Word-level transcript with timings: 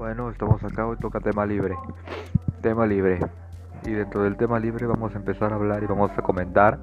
Bueno, 0.00 0.30
estamos 0.30 0.64
acá, 0.64 0.86
hoy 0.86 0.96
toca 0.96 1.20
tema 1.20 1.44
libre. 1.44 1.76
Tema 2.62 2.86
libre. 2.86 3.18
Y 3.84 3.90
dentro 3.90 4.22
del 4.22 4.38
tema 4.38 4.58
libre 4.58 4.86
vamos 4.86 5.14
a 5.14 5.18
empezar 5.18 5.52
a 5.52 5.56
hablar 5.56 5.82
y 5.82 5.86
vamos 5.86 6.10
a 6.16 6.22
comentar 6.22 6.78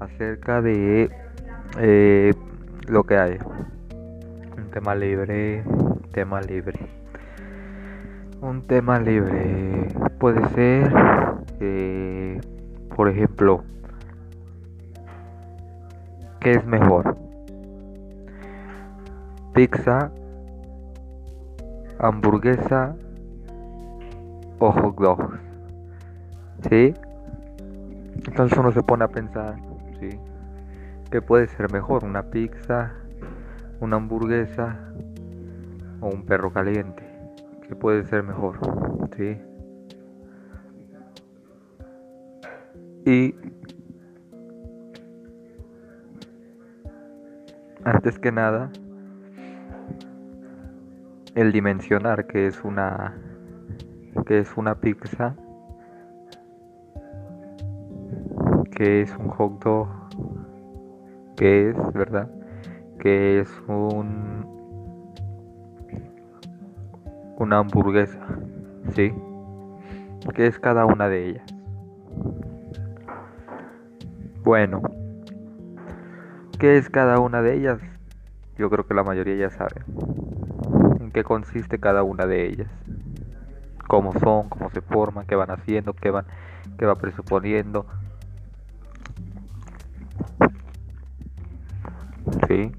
acerca 0.00 0.62
de 0.62 1.10
eh, 1.78 2.32
lo 2.86 3.04
que 3.04 3.18
hay. 3.18 3.38
Un 4.56 4.70
tema 4.70 4.94
libre, 4.94 5.62
tema 6.12 6.40
libre. 6.40 6.78
Un 8.40 8.66
tema 8.66 8.98
libre 8.98 9.88
puede 10.18 10.48
ser, 10.54 10.90
eh, 11.60 12.40
por 12.96 13.10
ejemplo, 13.10 13.62
¿qué 16.40 16.52
es 16.52 16.64
mejor? 16.64 17.14
Pizza 19.52 20.10
hamburguesa 21.98 22.96
o 24.58 24.72
hot 24.72 24.96
dog. 24.98 25.38
¿Sí? 26.68 26.94
Entonces 28.26 28.58
uno 28.58 28.72
se 28.72 28.82
pone 28.82 29.04
a 29.04 29.08
pensar, 29.08 29.56
¿sí? 30.00 30.18
¿Qué 31.10 31.22
puede 31.22 31.46
ser 31.46 31.72
mejor? 31.72 32.04
¿Una 32.04 32.22
pizza? 32.22 32.92
¿Una 33.80 33.96
hamburguesa? 33.96 34.76
¿O 36.00 36.08
un 36.08 36.24
perro 36.26 36.52
caliente? 36.52 37.02
¿Qué 37.66 37.74
puede 37.74 38.04
ser 38.04 38.22
mejor? 38.22 38.58
¿Sí? 39.16 39.40
Y 43.06 43.34
antes 47.84 48.18
que 48.18 48.30
nada, 48.30 48.70
el 51.38 51.52
dimensionar 51.52 52.26
que 52.26 52.48
es 52.48 52.64
una 52.64 53.16
que 54.26 54.40
es 54.40 54.56
una 54.56 54.74
pizza 54.80 55.36
que 58.72 59.02
es 59.02 59.16
un 59.16 59.28
hot 59.28 59.62
dog 59.62 59.88
que 61.36 61.70
es 61.70 61.92
verdad 61.92 62.28
que 62.98 63.38
es 63.38 63.62
un 63.68 64.44
una 67.36 67.58
hamburguesa 67.58 68.18
sí 68.96 69.14
que 70.34 70.48
es 70.48 70.58
cada 70.58 70.84
una 70.86 71.08
de 71.08 71.28
ellas. 71.28 71.54
Bueno 74.42 74.82
qué 76.58 76.78
es 76.78 76.90
cada 76.90 77.20
una 77.20 77.42
de 77.42 77.54
ellas 77.54 77.78
yo 78.56 78.68
creo 78.70 78.88
que 78.88 78.94
la 78.94 79.04
mayoría 79.04 79.36
ya 79.36 79.50
sabe 79.50 79.84
qué 81.10 81.24
consiste 81.24 81.78
cada 81.78 82.02
una 82.02 82.26
de 82.26 82.46
ellas, 82.46 82.68
cómo 83.86 84.12
son, 84.20 84.48
cómo 84.48 84.70
se 84.70 84.80
forman, 84.80 85.26
qué 85.26 85.34
van 85.34 85.50
haciendo, 85.50 85.94
qué 85.94 86.10
van, 86.10 86.26
qué 86.78 86.86
va 86.86 86.94
presuponiendo. 86.96 87.86
Sí. 92.46 92.72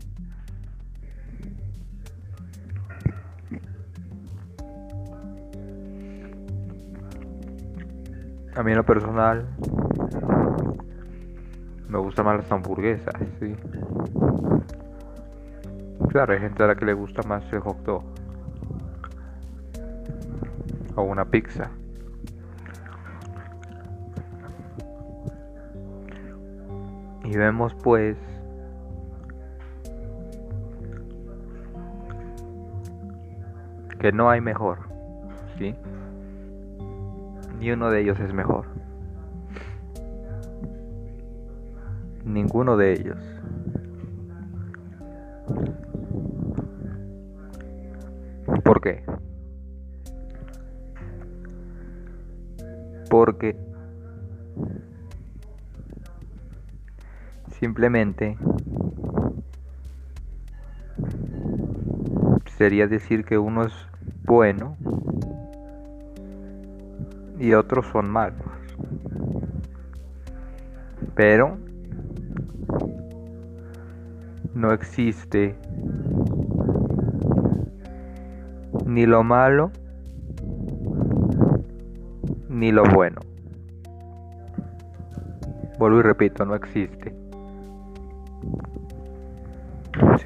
A 8.56 8.64
mí 8.64 8.72
en 8.72 8.78
lo 8.78 8.86
personal 8.86 9.48
me 11.88 11.98
gustan 11.98 12.26
más 12.26 12.38
las 12.38 12.52
hamburguesas, 12.52 13.14
sí. 13.40 13.56
Claro, 16.10 16.34
hay 16.34 16.40
gente 16.40 16.64
a 16.64 16.68
la 16.68 16.76
que 16.76 16.86
le 16.86 16.94
gusta 16.94 17.22
más 17.28 17.44
el 17.54 17.60
hot 17.60 17.78
dog 17.84 18.19
o 21.00 21.03
una 21.03 21.25
pizza. 21.25 21.71
Y 27.23 27.37
vemos 27.37 27.73
pues 27.76 28.17
que 33.99 34.11
no 34.11 34.30
hay 34.30 34.42
mejor, 34.42 34.80
¿sí? 35.58 35.76
Ni 37.59 37.71
uno 37.71 37.92
de 37.92 38.02
ellos 38.02 38.20
es 38.20 38.33
mejor. 38.33 38.65
Ninguno 42.26 42.77
de 42.77 42.93
ellos. 42.93 43.29
Simplemente 57.59 58.37
sería 62.58 62.87
decir 62.87 63.25
que 63.25 63.37
uno 63.37 63.65
es 63.65 63.73
bueno 64.23 64.77
y 67.37 67.53
otros 67.53 67.86
son 67.87 68.09
malos. 68.09 68.45
Pero 71.15 71.58
no 74.53 74.71
existe 74.71 75.55
ni 78.86 79.05
lo 79.05 79.23
malo 79.23 79.71
ni 82.49 82.71
lo 82.71 82.83
bueno. 82.83 83.21
Vuelvo 85.77 85.99
y 85.99 86.02
repito, 86.02 86.45
no 86.45 86.55
existe. 86.55 87.29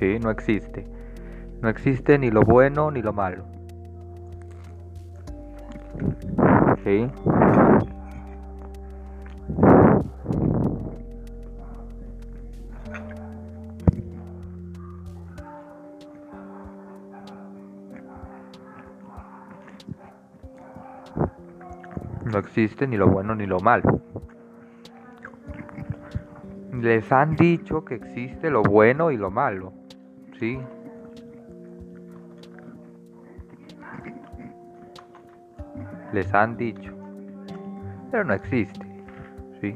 Sí, 0.03 0.19
no 0.19 0.31
existe. 0.31 0.83
No 1.61 1.69
existe 1.69 2.19
ni 2.19 2.29
lo 2.29 2.41
bueno 2.41 2.91
ni 2.91 3.01
lo 3.01 3.13
malo. 3.13 3.45
Sí. 6.83 7.07
No 22.25 22.39
existe 22.39 22.87
ni 22.87 22.97
lo 22.97 23.07
bueno 23.07 23.35
ni 23.35 23.45
lo 23.45 23.61
malo. 23.61 24.01
Les 26.73 27.09
han 27.13 27.37
dicho 27.37 27.85
que 27.85 27.95
existe 27.95 28.49
lo 28.49 28.63
bueno 28.63 29.11
y 29.11 29.15
lo 29.15 29.31
malo. 29.31 29.71
¿Sí? 30.39 30.59
Les 36.11 36.33
han 36.33 36.57
dicho. 36.57 36.93
Pero 38.11 38.23
no 38.23 38.33
existe. 38.33 38.85
¿Sí? 39.61 39.75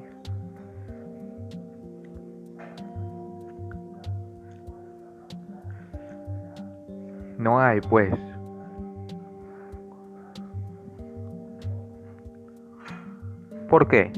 No 7.38 7.60
hay 7.60 7.82
pues. 7.82 8.14
¿Por 13.70 13.88
qué? 13.88 14.12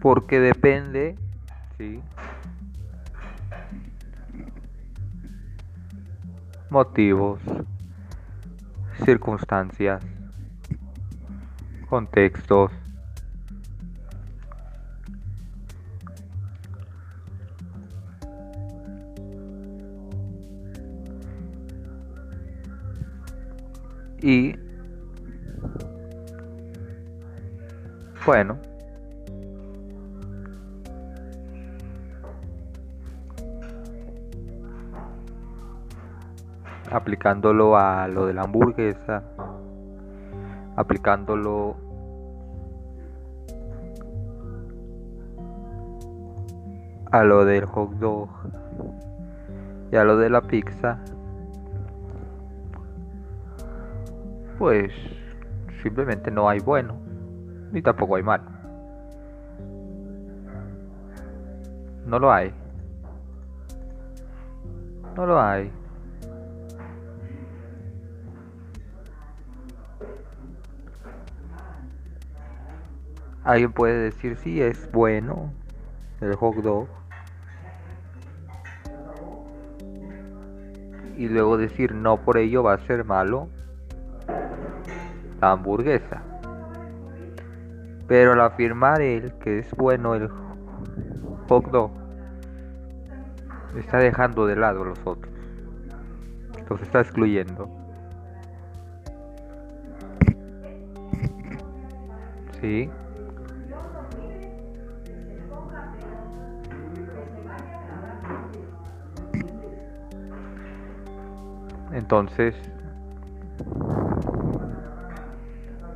Porque 0.00 0.38
depende, 0.38 1.16
¿sí? 1.78 2.02
Motivos, 6.74 7.40
circunstancias, 9.04 10.02
contextos. 11.88 12.72
Y 24.20 24.56
Bueno. 28.26 28.73
aplicándolo 36.94 37.76
a 37.76 38.06
lo 38.06 38.26
de 38.26 38.34
la 38.34 38.42
hamburguesa, 38.42 39.24
aplicándolo 40.76 41.74
a 47.10 47.24
lo 47.24 47.44
del 47.44 47.64
hot 47.64 47.90
dog 47.94 48.28
y 49.90 49.96
a 49.96 50.04
lo 50.04 50.16
de 50.18 50.30
la 50.30 50.40
pizza, 50.42 51.00
pues 54.56 54.92
simplemente 55.82 56.30
no 56.30 56.48
hay 56.48 56.60
bueno 56.60 56.94
ni 57.72 57.82
tampoco 57.82 58.14
hay 58.14 58.22
malo. 58.22 58.44
No 62.06 62.20
lo 62.20 62.32
hay. 62.32 62.54
No 65.16 65.26
lo 65.26 65.40
hay. 65.40 65.72
Alguien 73.44 73.72
puede 73.72 73.98
decir 74.04 74.36
si 74.36 74.62
es 74.62 74.90
bueno 74.90 75.52
el 76.22 76.34
hot 76.34 76.56
dog 76.56 76.88
y 81.16 81.28
luego 81.28 81.58
decir 81.58 81.94
no 81.94 82.16
por 82.16 82.38
ello 82.38 82.62
va 82.62 82.72
a 82.74 82.78
ser 82.78 83.04
malo 83.04 83.48
la 85.42 85.52
hamburguesa. 85.52 86.22
Pero 88.08 88.32
al 88.32 88.40
afirmar 88.40 89.02
él 89.02 89.34
que 89.40 89.58
es 89.58 89.70
bueno 89.72 90.14
el 90.14 90.28
hot 91.48 91.70
dog, 91.70 91.90
está 93.76 93.98
dejando 93.98 94.46
de 94.46 94.56
lado 94.56 94.82
a 94.82 94.86
los 94.86 94.98
otros. 95.04 95.32
Los 96.70 96.80
está 96.80 97.00
excluyendo. 97.00 97.68
Sí. 102.60 102.90
Entonces, 111.94 112.56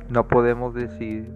no 0.07 0.25
podemos 0.29 0.73
decir 0.73 1.29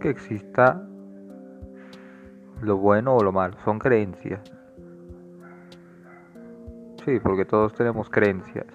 que 0.00 0.08
exista 0.08 0.82
lo 2.62 2.78
bueno 2.78 3.14
o 3.16 3.22
lo 3.22 3.30
malo, 3.30 3.58
son 3.62 3.78
creencias. 3.78 4.40
Sí, 7.04 7.20
porque 7.22 7.44
todos 7.44 7.74
tenemos 7.74 8.08
creencias. 8.08 8.66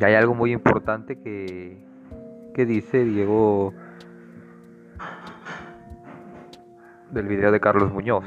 Y 0.00 0.04
hay 0.04 0.14
algo 0.14 0.34
muy 0.34 0.50
importante 0.50 1.20
que, 1.20 1.78
que 2.52 2.66
dice 2.66 3.04
Diego 3.04 3.72
del 7.12 7.28
video 7.28 7.52
de 7.52 7.60
Carlos 7.60 7.92
Muñoz. 7.92 8.24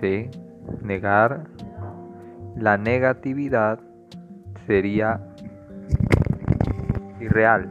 Sí, 0.00 0.30
negar 0.82 1.44
la 2.56 2.78
negatividad 2.78 3.78
sería 4.66 5.20
irreal. 7.20 7.70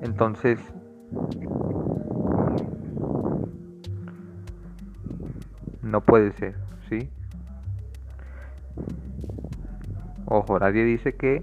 Entonces, 0.00 0.58
no 5.82 6.00
puede 6.00 6.32
ser, 6.32 6.56
¿sí? 6.88 7.08
Ojo, 10.26 10.58
nadie 10.58 10.84
dice 10.84 11.14
que 11.14 11.40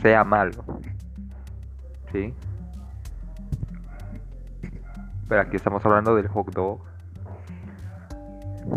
sea 0.00 0.24
malo, 0.24 0.64
¿sí? 2.12 2.32
Pero 5.28 5.40
aquí 5.40 5.56
estamos 5.56 5.84
hablando 5.86 6.14
del 6.14 6.28
hot 6.28 6.52
dog, 6.52 6.80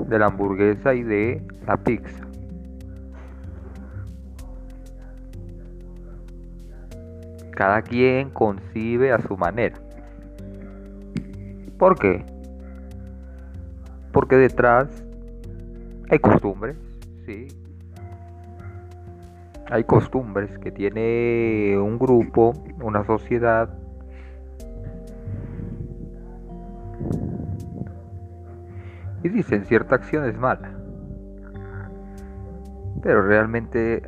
de 0.07 0.19
la 0.19 0.27
hamburguesa 0.27 0.93
y 0.93 1.03
de 1.03 1.45
la 1.65 1.77
pizza. 1.77 2.25
Cada 7.51 7.81
quien 7.81 8.29
concibe 8.29 9.11
a 9.11 9.19
su 9.19 9.35
manera. 9.35 9.75
¿Por 11.77 11.97
qué? 11.97 12.23
Porque 14.11 14.35
detrás 14.35 15.03
hay 16.09 16.19
costumbres, 16.19 16.77
sí. 17.25 17.47
Hay 19.69 19.83
costumbres 19.83 20.57
que 20.59 20.71
tiene 20.71 21.77
un 21.77 21.99
grupo, 21.99 22.53
una 22.81 23.05
sociedad. 23.05 23.76
Y 29.23 29.29
dicen 29.29 29.65
cierta 29.65 29.95
acción 29.95 30.25
es 30.25 30.37
mala. 30.37 30.71
Pero 33.01 33.21
realmente 33.21 34.03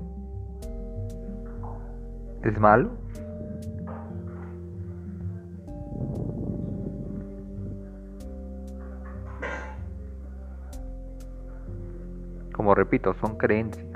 es 2.44 2.60
malo. 2.60 2.92
Como 12.54 12.76
repito, 12.76 13.14
son 13.14 13.38
creencias. 13.38 13.88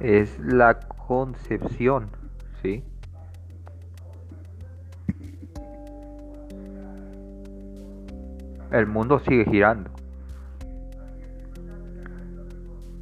Es 0.00 0.38
la 0.40 0.80
concepción, 0.80 2.10
¿sí? 2.62 2.84
El 8.76 8.86
mundo 8.86 9.18
sigue 9.20 9.44
girando. 9.46 9.90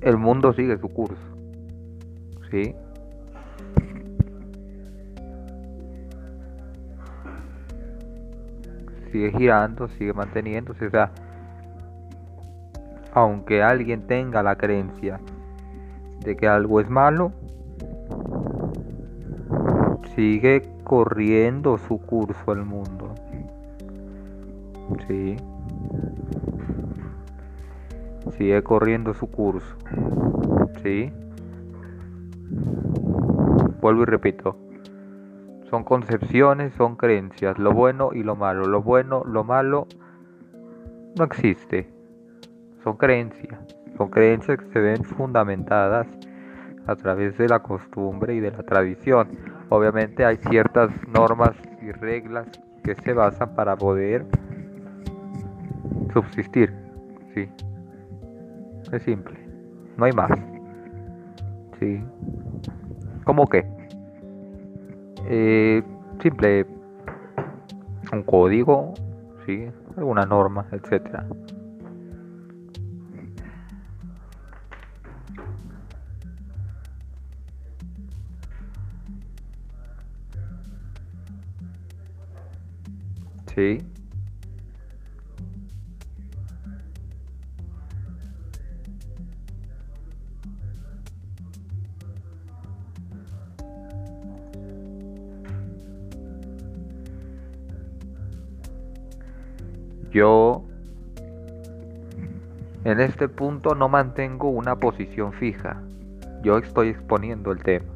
El 0.00 0.18
mundo 0.18 0.52
sigue 0.52 0.78
su 0.78 0.88
curso. 0.88 1.16
¿Sí? 2.50 2.74
sigue 9.10 9.30
girando, 9.30 9.86
sigue 9.88 10.12
manteniéndose. 10.12 10.86
O 10.86 10.90
sea, 10.90 11.10
aunque 13.12 13.62
alguien 13.62 14.06
tenga 14.08 14.42
la 14.42 14.56
creencia 14.56 15.20
de 16.24 16.36
que 16.36 16.48
algo 16.48 16.80
es 16.80 16.90
malo, 16.90 17.32
sigue 20.16 20.62
corriendo 20.82 21.78
su 21.78 21.98
curso 21.98 22.52
el 22.52 22.64
mundo. 22.64 23.14
Sí. 25.06 25.36
Sigue 28.36 28.62
corriendo 28.62 29.14
su 29.14 29.30
curso. 29.30 29.76
Sí. 30.82 31.12
Vuelvo 33.80 34.02
y 34.02 34.06
repito. 34.06 34.56
Son 35.70 35.84
concepciones, 35.84 36.72
son 36.74 36.96
creencias, 36.96 37.58
lo 37.58 37.72
bueno 37.72 38.10
y 38.12 38.22
lo 38.22 38.36
malo. 38.36 38.66
Lo 38.66 38.82
bueno, 38.82 39.22
lo 39.24 39.44
malo 39.44 39.86
no 41.18 41.24
existe. 41.24 41.88
Son 42.82 42.96
creencias. 42.96 43.58
Son 43.96 44.10
creencias 44.10 44.58
que 44.58 44.66
se 44.72 44.80
ven 44.80 45.04
fundamentadas 45.04 46.06
a 46.86 46.96
través 46.96 47.38
de 47.38 47.48
la 47.48 47.60
costumbre 47.60 48.34
y 48.34 48.40
de 48.40 48.50
la 48.50 48.62
tradición. 48.62 49.28
Obviamente 49.68 50.24
hay 50.24 50.36
ciertas 50.36 50.90
normas 51.08 51.52
y 51.82 51.92
reglas 51.92 52.46
que 52.82 52.94
se 52.96 53.12
basan 53.12 53.54
para 53.54 53.76
poder 53.76 54.26
subsistir. 56.12 56.72
Sí. 57.34 57.48
Es 58.92 59.02
simple. 59.02 59.38
No 59.96 60.04
hay 60.04 60.12
más. 60.12 60.30
Sí. 61.80 62.02
¿Cómo 63.24 63.46
qué? 63.46 63.64
Eh, 65.26 65.82
simple 66.22 66.66
un 68.12 68.22
código, 68.22 68.94
¿sí? 69.46 69.66
alguna 69.96 70.24
norma, 70.24 70.66
etcétera. 70.70 71.26
Sí. 83.54 83.93
Este 103.04 103.28
punto 103.28 103.74
no 103.74 103.88
mantengo 103.88 104.48
una 104.48 104.76
posición 104.76 105.32
fija. 105.32 105.82
yo 106.42 106.58
estoy 106.58 106.88
exponiendo 106.88 107.52
el 107.52 107.62
tema. 107.62 107.86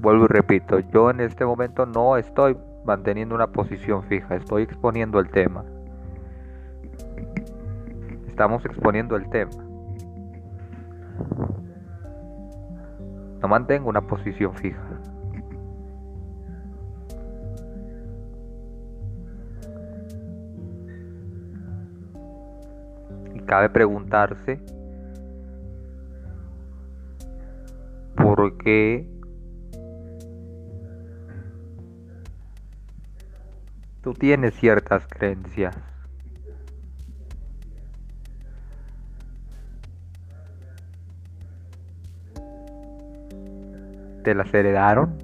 Vuelvo 0.00 0.24
y 0.24 0.28
repito, 0.28 0.78
yo 0.92 1.10
en 1.10 1.20
este 1.20 1.44
momento 1.44 1.86
no 1.86 2.16
estoy 2.16 2.56
manteniendo 2.84 3.34
una 3.34 3.48
posición 3.48 4.02
fija, 4.04 4.36
estoy 4.36 4.62
exponiendo 4.62 5.18
el 5.18 5.28
tema. 5.28 5.64
Estamos 8.28 8.64
exponiendo 8.64 9.16
el 9.16 9.28
tema. 9.30 9.50
No 13.40 13.48
mantengo 13.48 13.88
una 13.88 14.00
posición 14.00 14.54
fija. 14.54 15.00
Cabe 23.48 23.70
preguntarse 23.70 24.60
por 28.14 28.58
qué 28.58 29.08
tú 34.02 34.12
tienes 34.12 34.54
ciertas 34.54 35.06
creencias. 35.08 35.74
¿Te 44.24 44.34
las 44.34 44.52
heredaron? 44.52 45.16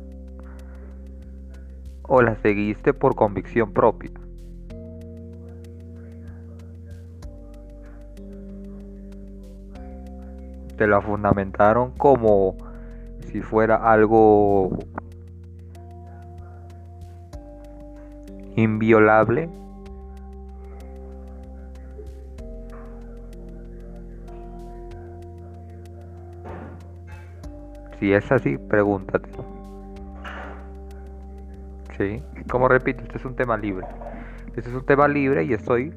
¿O 2.04 2.22
las 2.22 2.38
seguiste 2.38 2.94
por 2.94 3.14
convicción 3.14 3.74
propia? 3.74 4.23
¿Te 10.84 10.88
la 10.88 11.00
fundamentaron 11.00 11.92
como 11.92 12.58
si 13.20 13.40
fuera 13.40 13.76
algo 13.76 14.76
inviolable? 18.54 19.48
Si 27.98 28.12
es 28.12 28.30
así, 28.30 28.58
pregúntate. 28.58 29.30
Sí, 31.96 32.22
como 32.50 32.68
repito, 32.68 33.04
este 33.04 33.16
es 33.16 33.24
un 33.24 33.34
tema 33.34 33.56
libre. 33.56 33.86
Este 34.54 34.68
es 34.68 34.76
un 34.76 34.84
tema 34.84 35.08
libre 35.08 35.44
y 35.44 35.54
estoy 35.54 35.94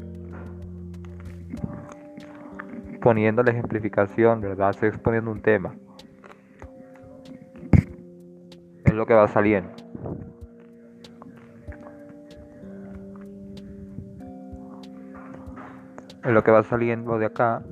poniendo 3.07 3.41
la 3.41 3.51
ejemplificación, 3.51 4.41
¿verdad? 4.41 4.71
Estoy 4.71 4.89
exponiendo 4.89 5.31
un 5.31 5.41
tema. 5.41 5.73
Es 8.83 8.93
lo 8.93 9.05
que 9.05 9.13
va 9.13 9.29
saliendo. 9.29 9.69
Es 16.21 16.31
lo 16.33 16.43
que 16.43 16.51
va 16.51 16.63
saliendo 16.63 17.17
de 17.17 17.27
acá. 17.27 17.63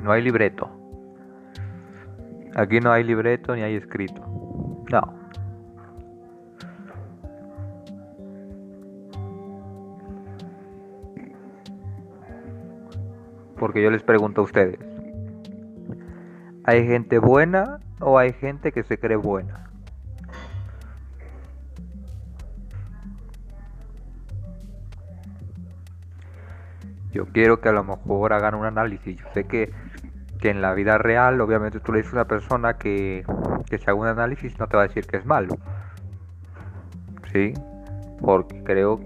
No 0.00 0.10
hay 0.10 0.20
libreto. 0.20 0.68
Aquí 2.56 2.80
no 2.80 2.90
hay 2.90 3.04
libreto 3.04 3.54
ni 3.54 3.62
hay 3.62 3.76
escrito. 3.76 4.20
No. 4.90 5.21
Porque 13.62 13.80
yo 13.80 13.92
les 13.92 14.02
pregunto 14.02 14.40
a 14.40 14.44
ustedes. 14.44 14.80
¿Hay 16.64 16.84
gente 16.84 17.20
buena 17.20 17.78
o 18.00 18.18
hay 18.18 18.32
gente 18.32 18.72
que 18.72 18.82
se 18.82 18.98
cree 18.98 19.16
buena? 19.16 19.70
Yo 27.12 27.26
quiero 27.26 27.60
que 27.60 27.68
a 27.68 27.72
lo 27.72 27.84
mejor 27.84 28.32
hagan 28.32 28.56
un 28.56 28.66
análisis. 28.66 29.16
Yo 29.16 29.26
sé 29.32 29.44
que, 29.44 29.72
en 30.42 30.60
la 30.60 30.74
vida 30.74 30.98
real, 30.98 31.40
obviamente 31.40 31.78
tú 31.78 31.92
le 31.92 31.98
dices 31.98 32.14
a 32.14 32.16
una 32.16 32.24
persona 32.24 32.78
que, 32.78 33.24
que 33.70 33.78
se 33.78 33.84
haga 33.84 33.94
un 33.94 34.08
análisis, 34.08 34.58
no 34.58 34.66
te 34.66 34.76
va 34.76 34.82
a 34.82 34.86
decir 34.88 35.06
que 35.06 35.18
es 35.18 35.24
malo. 35.24 35.54
¿Sí? 37.32 37.54
Porque 38.20 38.64
creo 38.64 38.98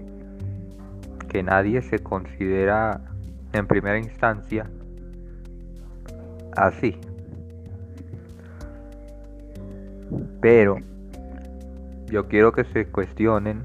que 1.29 1.43
nadie 1.43 1.83
se 1.83 1.99
considera 1.99 3.01
en 3.53 3.67
primera 3.67 3.97
instancia 3.97 4.69
así. 6.55 6.99
Pero 10.41 10.77
yo 12.07 12.27
quiero 12.27 12.51
que 12.51 12.63
se 12.65 12.85
cuestionen 12.87 13.61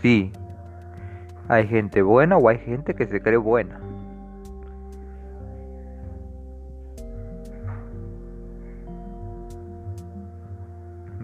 si 0.00 0.32
hay 1.48 1.66
gente 1.66 2.02
buena 2.02 2.36
o 2.36 2.48
hay 2.48 2.58
gente 2.58 2.94
que 2.94 3.06
se 3.06 3.20
cree 3.20 3.36
buena. 3.36 3.80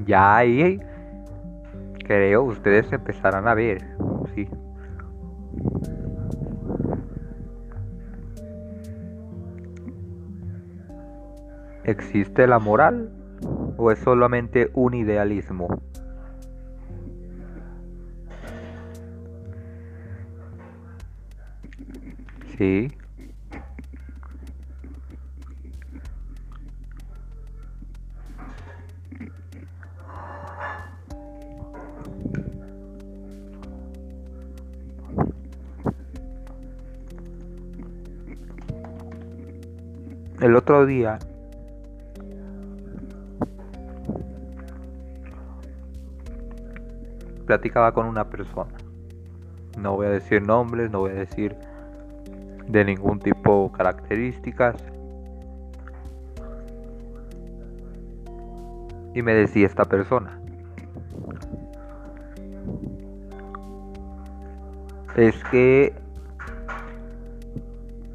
Ya 0.06 0.36
ahí 0.36 0.80
creo 2.06 2.42
ustedes 2.42 2.92
empezarán 2.92 3.48
a 3.48 3.54
ver, 3.54 3.82
sí. 4.34 4.46
¿Existe 11.84 12.46
la 12.46 12.58
moral 12.58 13.12
o 13.76 13.90
es 13.90 13.98
solamente 13.98 14.70
un 14.72 14.94
idealismo? 14.94 15.68
Sí. 22.56 22.88
El 40.40 40.56
otro 40.56 40.86
día 40.86 41.18
platicaba 47.46 47.92
con 47.92 48.06
una 48.06 48.28
persona. 48.28 48.72
No 49.78 49.96
voy 49.96 50.06
a 50.06 50.10
decir 50.10 50.42
nombres, 50.42 50.90
no 50.90 51.00
voy 51.00 51.12
a 51.12 51.14
decir 51.14 51.56
de 52.68 52.84
ningún 52.84 53.18
tipo 53.18 53.70
características. 53.72 54.76
Y 59.14 59.22
me 59.22 59.34
decía 59.34 59.66
esta 59.66 59.84
persona, 59.84 60.40
es 65.16 65.42
que 65.44 65.94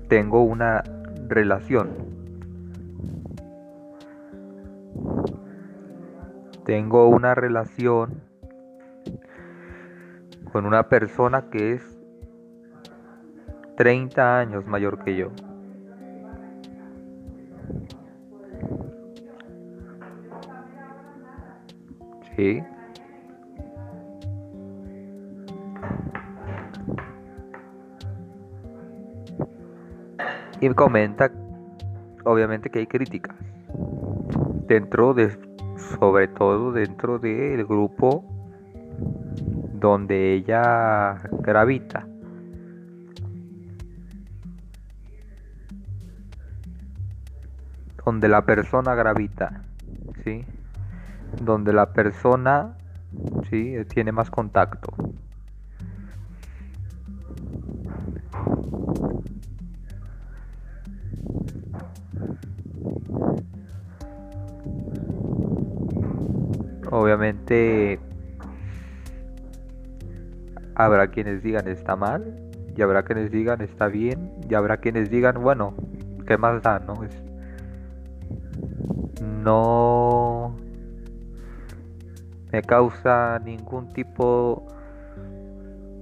tengo 0.10 0.44
una 0.44 0.84
relación. 1.30 1.90
Tengo 6.66 7.08
una 7.08 7.34
relación 7.34 8.29
con 10.52 10.66
una 10.66 10.90
persona 10.90 11.50
que 11.50 11.74
es 11.74 12.00
30 13.78 14.40
años 14.40 14.66
mayor 14.66 15.04
que 15.04 15.16
yo. 15.16 15.32
Sí. 22.36 22.64
Y 30.62 30.70
comenta, 30.70 31.32
obviamente, 32.26 32.70
que 32.70 32.80
hay 32.80 32.88
críticas. 32.88 33.36
Dentro 34.68 35.14
de, 35.14 35.30
sobre 36.00 36.28
todo 36.28 36.72
dentro 36.74 37.18
del 37.18 37.66
grupo 37.66 38.39
donde 39.80 40.34
ella 40.34 41.22
gravita. 41.42 42.06
donde 48.10 48.28
la 48.28 48.44
persona 48.44 48.96
gravita, 48.96 49.62
¿sí? 50.24 50.44
Donde 51.44 51.74
la 51.74 51.94
persona 51.94 52.76
¿sí? 53.52 53.76
tiene 53.88 54.12
más 54.12 54.32
contacto. 54.32 54.92
Obviamente 66.92 68.00
habrá 70.80 71.10
quienes 71.10 71.44
digan 71.44 71.68
está 71.68 71.98
mal 71.98 72.40
y 72.74 72.82
habrá 72.82 73.04
quienes 73.04 73.32
digan 73.32 73.62
está 73.62 73.88
bien 73.88 74.32
y 74.50 74.56
habrá 74.56 74.78
quienes 74.78 75.10
digan 75.10 75.42
bueno, 75.42 75.74
¿qué 76.26 76.38
más 76.38 76.64
da? 76.64 76.80
No, 76.80 77.04
es, 77.04 77.22
no 79.22 80.56
me 82.54 82.62
causa 82.62 83.40
ningún 83.40 83.90
tipo 83.90 84.66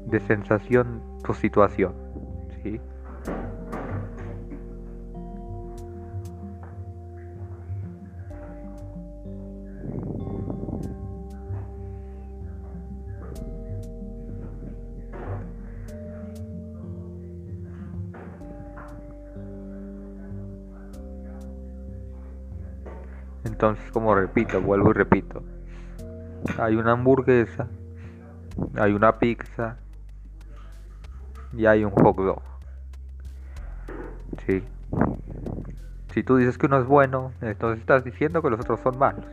de 0.05 0.19
sensación 0.19 1.01
tu 1.23 1.33
situación, 1.33 1.93
¿sí? 2.61 2.79
Entonces, 23.57 23.89
como 23.91 24.13
repito, 24.13 24.61
vuelvo 24.61 24.91
y 24.91 24.93
repito. 24.93 25.41
Hay 26.59 26.75
una 26.75 26.91
hamburguesa, 26.91 27.67
hay 28.75 28.93
una 28.93 29.17
pizza 29.17 29.77
y 31.53 31.65
hay 31.65 31.83
un 31.83 31.89
hot 31.89 32.17
dog. 32.17 32.43
Sí. 34.45 34.63
Si 36.13 36.21
tú 36.21 36.37
dices 36.37 36.59
que 36.59 36.67
uno 36.67 36.79
es 36.79 36.85
bueno, 36.85 37.31
entonces 37.41 37.79
estás 37.79 38.03
diciendo 38.03 38.43
que 38.43 38.51
los 38.51 38.59
otros 38.59 38.79
son 38.81 38.99
malos. 38.99 39.25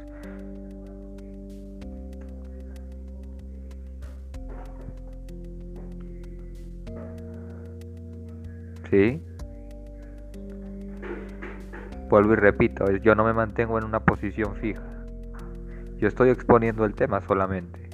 ¿Sí? 8.90 9.23
Vuelvo 12.14 12.35
y 12.35 12.37
repito, 12.37 12.88
yo 12.99 13.16
no 13.16 13.25
me 13.25 13.33
mantengo 13.33 13.76
en 13.76 13.83
una 13.83 13.99
posición 13.99 14.54
fija. 14.54 14.85
Yo 15.99 16.06
estoy 16.06 16.30
exponiendo 16.30 16.85
el 16.85 16.94
tema 16.94 17.21
solamente. 17.23 17.90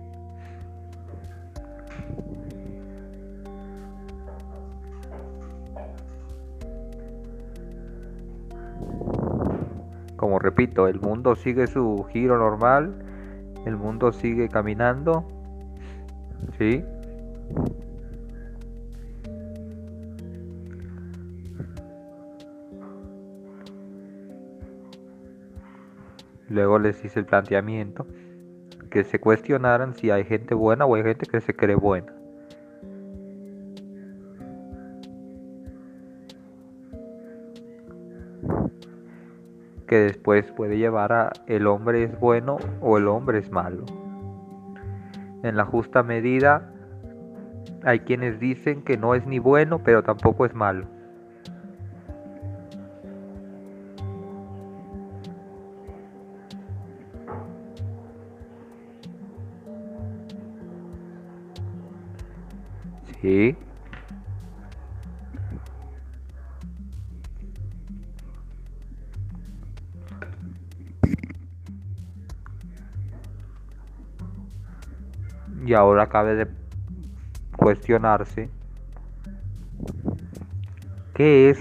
Como 10.17 10.39
repito, 10.39 10.87
el 10.87 11.01
mundo 11.01 11.35
sigue 11.35 11.67
su 11.67 12.05
giro 12.13 12.37
normal, 12.37 12.93
el 13.65 13.79
mundo 13.79 14.13
sigue 14.13 14.51
caminando, 14.51 15.27
¿sí? 16.59 16.85
Luego 26.51 26.81
les 26.81 27.03
hice 27.05 27.21
el 27.21 27.27
planteamiento 27.27 28.07
que 28.91 29.05
se 29.05 29.21
cuestionaran 29.21 29.95
si 29.95 30.11
hay 30.11 30.25
gente 30.25 30.53
buena 30.55 30.85
o 30.85 30.97
hay 30.97 31.05
gente 31.05 31.27
que 31.27 31.41
se 31.41 31.55
cree 31.55 31.77
buena. 31.77 32.13
Que 39.87 39.97
después 40.01 40.51
puede 40.51 40.77
llevar 40.77 41.13
a 41.13 41.33
el 41.47 41.69
hombre 41.69 42.03
es 42.03 42.19
bueno 42.19 42.59
o 42.81 42.99
el 42.99 43.07
hombre 43.07 43.39
es 43.39 43.51
malo. 43.53 43.85
En 45.45 45.57
la 45.57 45.65
justa 45.65 46.03
medida 46.03 46.73
hay 47.85 48.01
quienes 48.01 48.41
dicen 48.41 48.83
que 48.83 48.97
no 48.97 49.15
es 49.15 49.25
ni 49.25 49.39
bueno 49.39 49.85
pero 49.85 50.03
tampoco 50.03 50.47
es 50.47 50.55
malo. 50.55 50.89
Y 63.23 63.57
ahora 75.75 76.09
cabe 76.09 76.35
de 76.35 76.49
cuestionarse 77.57 78.49
qué 81.15 81.51
es 81.51 81.59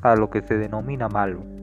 a 0.00 0.16
lo 0.16 0.30
que 0.30 0.40
se 0.40 0.56
denomina 0.56 1.08
malo. 1.08 1.55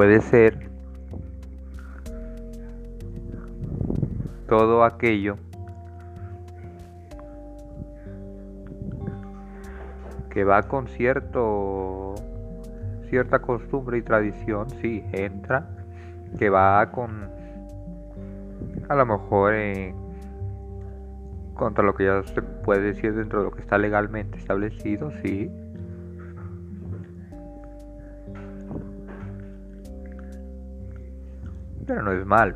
Puede 0.00 0.22
ser 0.22 0.58
todo 4.48 4.82
aquello 4.82 5.36
que 10.30 10.42
va 10.42 10.62
con 10.62 10.88
cierto 10.88 12.14
cierta 13.10 13.40
costumbre 13.40 13.98
y 13.98 14.02
tradición, 14.02 14.70
sí, 14.80 15.04
entra, 15.12 15.68
que 16.38 16.48
va 16.48 16.90
con 16.92 17.28
a 18.88 18.94
lo 18.94 19.04
mejor 19.04 19.52
eh, 19.54 19.94
contra 21.52 21.84
lo 21.84 21.94
que 21.94 22.06
ya 22.06 22.22
se 22.22 22.40
puede 22.40 22.94
decir 22.94 23.14
dentro 23.14 23.40
de 23.40 23.44
lo 23.44 23.50
que 23.50 23.60
está 23.60 23.76
legalmente 23.76 24.38
establecido, 24.38 25.10
sí, 25.22 25.50
pero 31.90 32.02
no 32.04 32.12
es 32.12 32.24
malo. 32.24 32.54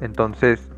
Entonces, 0.00 0.73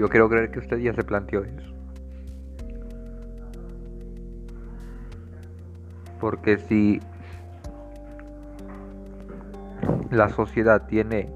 yo 0.00 0.08
quiero 0.08 0.30
creer 0.30 0.50
que 0.50 0.60
usted 0.60 0.78
ya 0.78 0.94
se 0.94 1.04
planteó 1.04 1.44
eso. 1.44 1.74
Porque 6.18 6.56
si 6.56 7.00
la 10.10 10.30
sociedad 10.30 10.86
tiene 10.86 11.30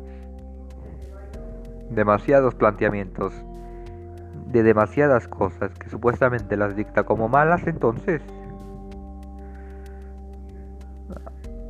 demasiados 1.90 2.54
planteamientos 2.54 3.34
de 4.46 4.62
demasiadas 4.62 5.28
cosas 5.28 5.70
que 5.78 5.90
supuestamente 5.90 6.56
las 6.56 6.74
dicta 6.74 7.02
como 7.02 7.28
malas, 7.28 7.66
entonces 7.66 8.22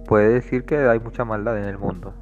puede 0.07 0.29
decir 0.29 0.65
que 0.65 0.77
hay 0.77 1.01
mucha 1.01 1.25
maldad 1.25 1.59
en 1.59 1.65
el 1.65 1.79
mundo. 1.79 2.15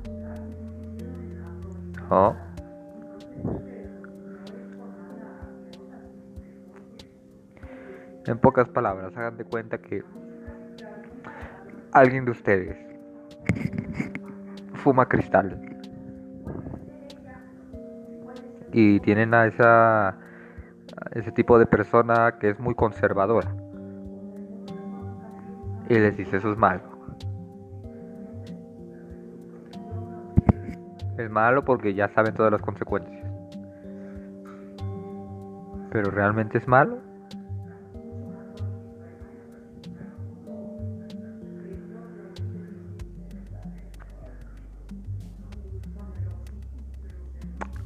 En 8.26 8.38
pocas 8.38 8.68
palabras, 8.68 9.16
hagan 9.16 9.36
de 9.36 9.44
cuenta 9.44 9.78
que 9.78 10.04
alguien 11.92 12.24
de 12.24 12.30
ustedes 12.30 12.76
fuma 14.74 15.06
cristal 15.06 15.60
y 18.72 19.00
tienen 19.00 19.34
a 19.34 19.46
esa 19.46 20.16
ese 21.12 21.32
tipo 21.32 21.58
de 21.58 21.66
persona 21.66 22.38
que 22.38 22.50
es 22.50 22.58
muy 22.58 22.74
conservadora 22.74 23.54
y 25.88 25.94
les 25.94 26.16
dice 26.16 26.38
eso 26.38 26.52
es 26.52 26.58
malo 26.58 26.92
Es 31.18 31.30
malo 31.30 31.64
porque 31.64 31.94
ya 31.94 32.08
saben 32.08 32.34
todas 32.34 32.50
las 32.50 32.62
consecuencias. 32.62 33.24
Pero 35.90 36.10
realmente 36.10 36.58
es 36.58 36.66
malo. 36.66 36.98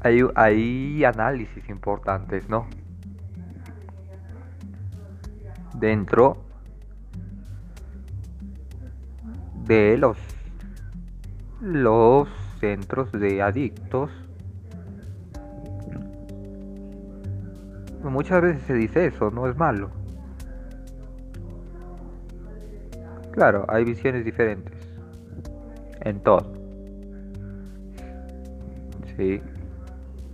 Hay, 0.06 1.04
análisis 1.04 1.68
importantes, 1.68 2.48
¿no? 2.48 2.66
Dentro 5.74 6.36
de 9.64 9.98
los 9.98 10.16
los 11.60 12.28
centros 12.60 13.10
de 13.10 13.42
adictos 13.42 14.10
muchas 18.10 18.40
veces 18.40 18.62
se 18.62 18.74
dice 18.74 19.06
eso, 19.06 19.30
no 19.30 19.48
es 19.48 19.56
malo. 19.56 19.90
Claro, 23.32 23.66
hay 23.68 23.84
visiones 23.84 24.24
diferentes 24.24 24.72
en 26.02 26.20
todo. 26.20 26.52
Sí, 29.16 29.42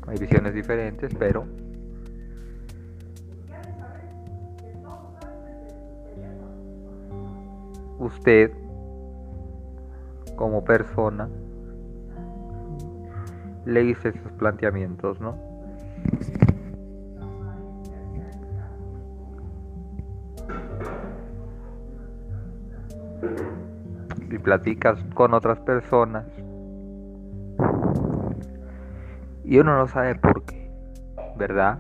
hay 0.07 0.19
visiones 0.19 0.55
diferentes, 0.55 1.15
pero 1.19 1.45
usted 7.99 8.51
como 10.37 10.65
persona 10.65 11.29
le 13.65 13.85
hice 13.85 14.09
esos 14.09 14.33
planteamientos, 14.33 15.21
¿no? 15.21 15.37
Y 24.31 24.39
platicas 24.39 24.99
con 25.15 25.35
otras 25.35 25.61
personas 25.61 26.25
y 29.53 29.59
uno 29.59 29.77
no 29.77 29.87
sabe 29.87 30.15
por 30.15 30.47
qué, 30.47 30.71
¿verdad? 31.37 31.79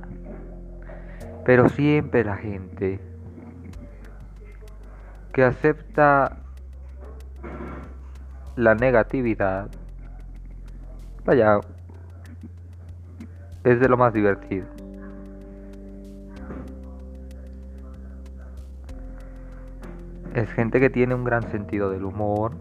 Pero 1.46 1.70
siempre 1.70 2.22
la 2.22 2.36
gente 2.36 3.00
que 5.32 5.42
acepta 5.42 6.36
la 8.56 8.74
negatividad, 8.74 9.70
vaya, 11.24 11.60
es 13.64 13.80
de 13.80 13.88
lo 13.88 13.96
más 13.96 14.12
divertido. 14.12 14.66
Es 20.34 20.50
gente 20.50 20.78
que 20.78 20.90
tiene 20.90 21.14
un 21.14 21.24
gran 21.24 21.50
sentido 21.50 21.88
del 21.88 22.04
humor. 22.04 22.52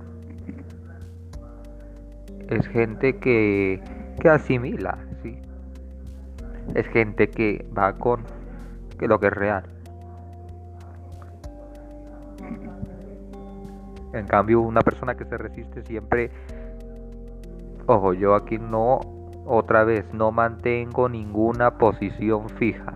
Es 2.47 2.65
gente 2.69 3.17
que, 3.17 4.00
que 4.21 4.29
asimila, 4.29 4.99
¿sí? 5.23 5.36
Es 6.75 6.86
gente 6.88 7.27
que 7.31 7.67
va 7.75 7.93
con 7.93 8.23
lo 8.99 9.19
que 9.19 9.27
es 9.27 9.34
real. 9.34 9.63
En 14.13 14.27
cambio, 14.27 14.62
una 14.62 14.81
persona 14.81 15.15
que 15.15 15.25
se 15.25 15.38
resiste 15.38 15.81
siempre, 15.81 16.29
ojo, 17.88 18.13
yo 18.13 18.36
aquí 18.36 18.60
no, 18.60 18.99
otra 19.47 19.84
vez, 19.86 20.05
no 20.13 20.31
mantengo 20.31 21.10
ninguna 21.10 21.79
posición 21.79 22.47
fija. 22.49 22.93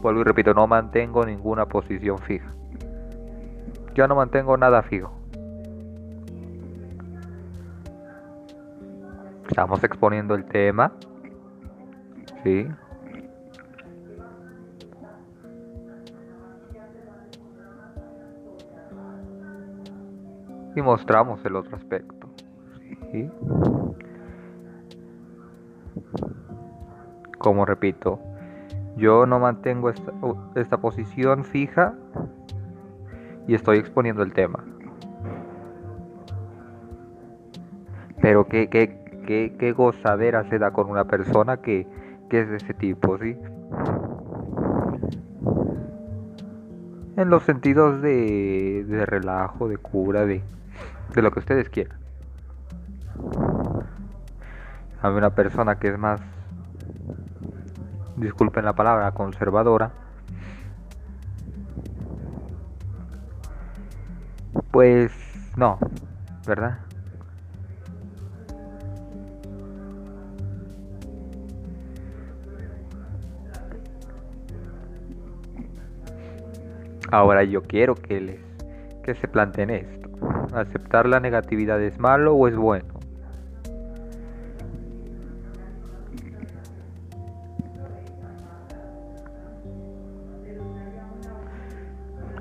Vuelvo 0.00 0.22
y 0.22 0.24
repito, 0.24 0.54
no 0.54 0.66
mantengo 0.66 1.24
ninguna 1.24 1.66
posición 1.66 2.18
fija. 2.18 2.52
Yo 3.94 4.08
no 4.08 4.16
mantengo 4.16 4.56
nada 4.56 4.82
fijo. 4.82 5.21
Estamos 9.52 9.84
exponiendo 9.84 10.34
el 10.34 10.46
tema. 10.46 10.90
¿Sí? 12.42 12.66
y 20.74 20.80
mostramos 20.80 21.44
el 21.44 21.54
otro 21.54 21.76
aspecto. 21.76 22.28
Como 27.38 27.66
repito, 27.66 28.20
yo 28.96 29.26
no 29.26 29.38
mantengo 29.38 29.90
esta, 29.90 30.12
esta, 30.54 30.78
posición 30.78 31.44
fija 31.44 31.94
y 33.46 33.54
estoy 33.54 33.76
exponiendo 33.76 34.22
el 34.22 34.32
tema. 34.32 34.64
Pero 38.22 38.46
qué, 38.46 38.70
qué, 38.70 39.01
qué, 39.26 39.56
qué 39.58 39.72
gozadera 39.72 40.44
se 40.48 40.58
da 40.58 40.72
con 40.72 40.90
una 40.90 41.04
persona 41.04 41.58
que, 41.58 41.86
que 42.28 42.40
es 42.40 42.48
de 42.48 42.56
ese 42.56 42.74
tipo, 42.74 43.18
¿sí? 43.18 43.36
En 47.16 47.28
los 47.28 47.42
sentidos 47.42 48.00
de, 48.00 48.84
de 48.86 49.06
relajo, 49.06 49.68
de 49.68 49.76
cura, 49.76 50.24
de, 50.24 50.42
de 51.14 51.22
lo 51.22 51.30
que 51.30 51.40
ustedes 51.40 51.68
quieran. 51.68 51.98
Hay 55.02 55.12
una 55.12 55.30
persona 55.30 55.78
que 55.78 55.88
es 55.88 55.98
más, 55.98 56.20
disculpen 58.16 58.64
la 58.64 58.72
palabra, 58.72 59.10
conservadora, 59.12 59.90
pues 64.70 65.12
no, 65.56 65.78
¿verdad? 66.46 66.78
Ahora 77.12 77.44
yo 77.44 77.60
quiero 77.60 77.94
que 77.94 78.22
les 78.22 78.40
que 79.02 79.14
se 79.14 79.28
planteen 79.28 79.68
esto. 79.68 80.08
¿Aceptar 80.54 81.06
la 81.06 81.20
negatividad 81.20 81.78
es 81.82 81.98
malo 81.98 82.34
o 82.34 82.48
es 82.48 82.56
bueno? 82.56 82.86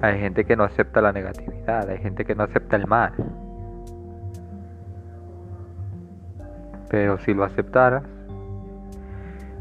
Hay 0.02 0.20
gente 0.20 0.46
que 0.46 0.56
no 0.56 0.64
acepta 0.64 1.02
la 1.02 1.12
negatividad, 1.12 1.90
hay 1.90 1.98
gente 1.98 2.24
que 2.24 2.34
no 2.34 2.44
acepta 2.44 2.78
el 2.78 2.88
mal. 2.88 3.12
Pero 6.90 7.18
si 7.18 7.34
lo 7.34 7.44
aceptaras, 7.44 8.04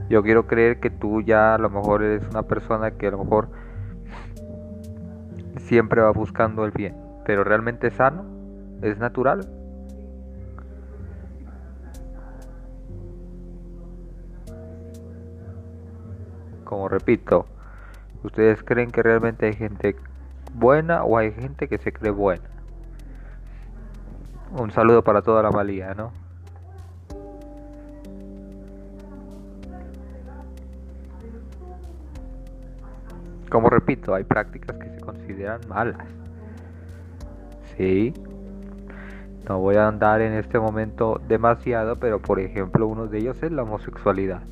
yo 0.09 0.23
quiero 0.23 0.47
creer 0.47 0.79
que 0.79 0.91
tú 0.91 1.21
ya 1.21 1.57
a 1.57 1.59
lo 1.59 1.69
mejor 1.69 2.05
eres 2.05 2.23
una 2.31 2.45
persona 2.45 2.93
que 2.93 3.09
a 3.09 3.11
lo 3.11 3.25
mejor 3.25 3.60
siempre 5.71 6.03
va 6.03 6.11
buscando 6.11 6.65
el 6.65 6.73
bien, 6.73 6.97
pero 7.25 7.45
realmente 7.45 7.93
sano 7.93 8.25
es 8.83 8.99
natural. 8.99 9.49
Como 16.65 16.89
repito, 16.89 17.47
¿ustedes 18.25 18.65
creen 18.65 18.91
que 18.91 19.01
realmente 19.05 19.47
hay 19.47 19.53
gente 19.53 19.95
buena 20.55 21.05
o 21.05 21.17
hay 21.17 21.31
gente 21.31 21.69
que 21.69 21.79
se 21.79 21.93
cree 21.93 22.11
buena? 22.11 22.51
Un 24.59 24.73
saludo 24.73 25.05
para 25.05 25.23
toda 25.23 25.41
la 25.41 25.53
malía, 25.53 25.95
¿no? 25.95 26.11
Como 33.49 33.71
repito, 33.71 34.17
hay 34.17 34.25
prácticas 34.25 34.77
que 34.77 34.90
consideran 35.31 35.61
malas. 35.69 36.07
Sí, 37.77 38.13
no 39.49 39.59
voy 39.59 39.77
a 39.77 39.89
andar 39.89 40.21
en 40.21 40.35
este 40.35 40.59
momento 40.59 41.21
demasiado, 41.29 41.97
pero 41.97 42.21
por 42.21 42.41
ejemplo 42.41 42.87
uno 42.87 43.07
de 43.07 43.19
ellos 43.19 43.43
es 43.43 43.53
la 43.53 43.63
homosexualidad. 43.63 44.43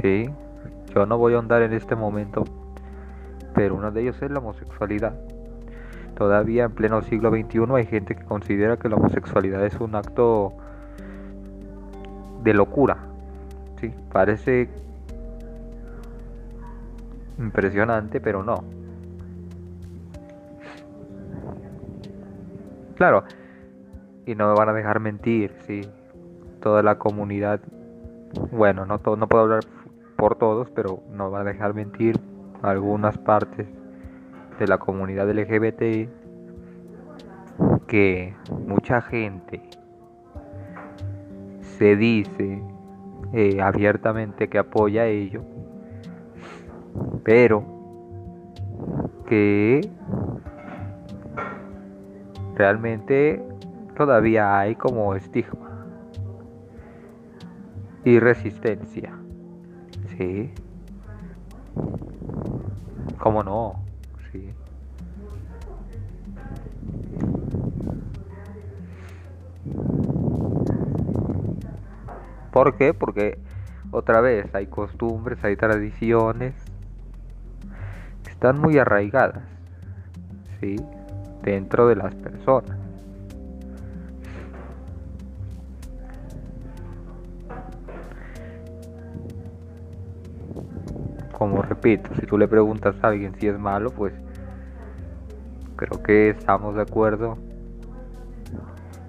Sí, 0.00 0.28
yo 0.94 1.06
no 1.06 1.18
voy 1.18 1.34
a 1.34 1.38
andar 1.38 1.62
en 1.62 1.74
este 1.74 1.94
momento, 1.94 2.44
pero 3.54 3.76
uno 3.76 3.90
de 3.90 4.02
ellos 4.02 4.20
es 4.22 4.30
la 4.30 4.38
homosexualidad. 4.38 5.14
Todavía 6.16 6.64
en 6.64 6.72
pleno 6.72 7.02
siglo 7.02 7.30
XXI 7.30 7.60
hay 7.74 7.86
gente 7.86 8.14
que 8.14 8.24
considera 8.24 8.76
que 8.76 8.88
la 8.88 8.96
homosexualidad 8.96 9.64
es 9.64 9.78
un 9.80 9.94
acto 9.94 10.52
de 12.42 12.54
locura. 12.54 12.96
Sí, 13.80 13.92
parece 14.12 14.68
impresionante, 17.38 18.20
pero 18.20 18.42
no. 18.42 18.64
Claro, 22.96 23.24
y 24.26 24.34
no 24.34 24.48
me 24.48 24.54
van 24.54 24.68
a 24.68 24.72
dejar 24.72 25.00
mentir, 25.00 25.52
sí. 25.66 25.80
Toda 26.60 26.82
la 26.82 26.98
comunidad, 26.98 27.60
bueno, 28.52 28.86
no, 28.86 29.00
no 29.16 29.26
puedo 29.26 29.42
hablar 29.44 29.64
por 30.16 30.36
todos, 30.36 30.70
pero 30.70 31.02
no 31.10 31.30
van 31.30 31.42
a 31.42 31.50
dejar 31.50 31.74
mentir 31.74 32.20
algunas 32.62 33.18
partes 33.18 33.66
de 34.58 34.68
la 34.68 34.78
comunidad 34.78 35.28
LGBT 35.28 36.08
que 37.88 38.34
mucha 38.66 39.02
gente 39.02 39.60
se 41.60 41.96
dice 41.96 42.62
eh, 43.32 43.60
abiertamente 43.60 44.48
que 44.48 44.58
apoya 44.58 45.06
ello, 45.06 45.42
pero 47.24 47.64
que 49.26 49.88
realmente 52.54 53.42
todavía 53.96 54.58
hay 54.58 54.74
como 54.74 55.14
estigma 55.14 55.86
y 58.04 58.18
resistencia. 58.18 59.12
Sí. 60.16 60.50
¿Cómo 63.18 63.42
no? 63.42 63.84
Sí. 64.30 64.52
¿Por 72.50 72.76
qué? 72.76 72.92
Porque 72.92 73.38
otra 73.92 74.20
vez 74.20 74.54
hay 74.54 74.66
costumbres, 74.66 75.42
hay 75.44 75.56
tradiciones 75.56 76.54
están 78.42 78.60
muy 78.60 78.76
arraigadas, 78.76 79.44
¿sí? 80.58 80.74
Dentro 81.44 81.86
de 81.86 81.94
las 81.94 82.12
personas. 82.16 82.76
Como 91.30 91.62
repito, 91.62 92.10
si 92.18 92.26
tú 92.26 92.36
le 92.36 92.48
preguntas 92.48 92.96
a 93.00 93.06
alguien 93.06 93.32
si 93.38 93.46
es 93.46 93.56
malo, 93.56 93.90
pues 93.90 94.12
creo 95.76 96.02
que 96.02 96.30
estamos 96.30 96.74
de 96.74 96.82
acuerdo, 96.82 97.38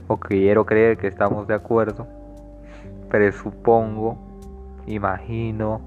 o 0.09 0.17
quiero 0.17 0.63
creer 0.63 0.99
que 0.99 1.07
estamos 1.07 1.47
de 1.47 1.55
acuerdo 1.55 2.05
presupongo, 3.09 4.15
imagino 4.85 5.81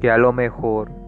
que 0.00 0.08
a 0.08 0.18
lo 0.18 0.32
mejor 0.32 1.05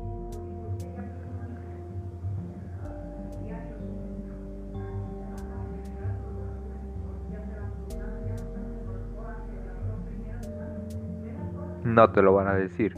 no 11.98 12.11
te 12.11 12.22
lo 12.22 12.32
van 12.32 12.46
a 12.46 12.54
decir. 12.54 12.96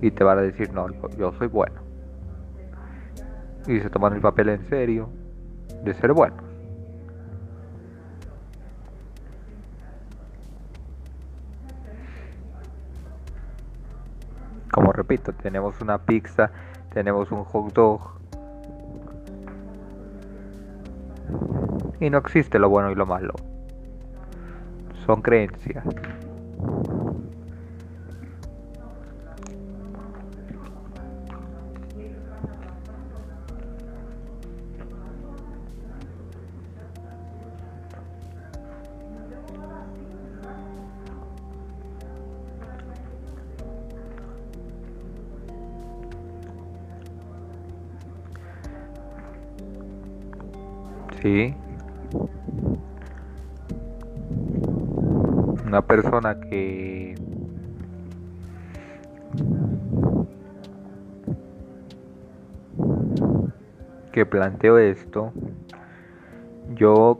Y 0.00 0.10
te 0.10 0.24
van 0.24 0.38
a 0.38 0.42
decir, 0.42 0.72
no, 0.72 0.88
yo, 1.16 1.32
soy 1.38 1.46
bueno. 1.46 1.76
Y 3.68 3.78
se 3.78 3.88
toman 3.88 4.14
el 4.14 4.20
papel 4.20 4.48
en 4.48 4.68
serio 4.68 5.08
de 5.84 5.94
ser 5.94 6.12
bueno. 6.12 6.36
Como 14.72 14.92
repito, 14.92 15.32
tenemos 15.34 15.80
una 15.80 15.98
pizza, 15.98 16.50
tenemos 16.92 17.30
un 17.30 17.44
hot 17.44 17.72
dog. 17.72 18.00
Y 22.00 22.10
no 22.10 22.18
existe 22.18 22.58
lo 22.58 22.68
bueno 22.68 22.90
y 22.90 22.96
lo 22.96 23.06
malo. 23.06 23.34
Son 25.06 25.22
creencias. 25.22 25.84
Sí. 51.24 51.54
Una 55.64 55.80
persona 55.80 56.38
que 56.38 57.14
que 64.12 64.26
planteo 64.26 64.76
esto, 64.76 65.32
yo 66.74 67.18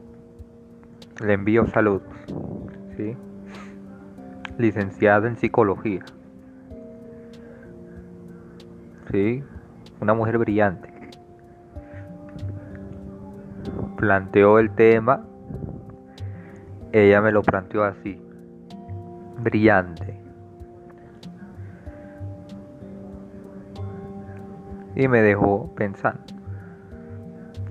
le 1.25 1.33
envío 1.33 1.67
saludos, 1.69 2.03
¿sí? 2.99 3.17
licenciada 4.59 5.29
en 5.29 5.39
psicología, 5.39 6.05
¿sí? 9.11 9.43
una 9.99 10.13
mujer 10.13 10.37
brillante 10.37 10.94
planteó 14.05 14.59
el 14.59 14.71
tema, 14.71 15.25
ella 16.93 17.23
me 17.23 17.33
lo 17.33 17.41
planteó 17.41 17.85
así, 17.85 18.21
brillante. 19.39 20.21
Y 24.95 25.09
me 25.09 25.23
dejó 25.23 25.75
pensando. 25.75 26.21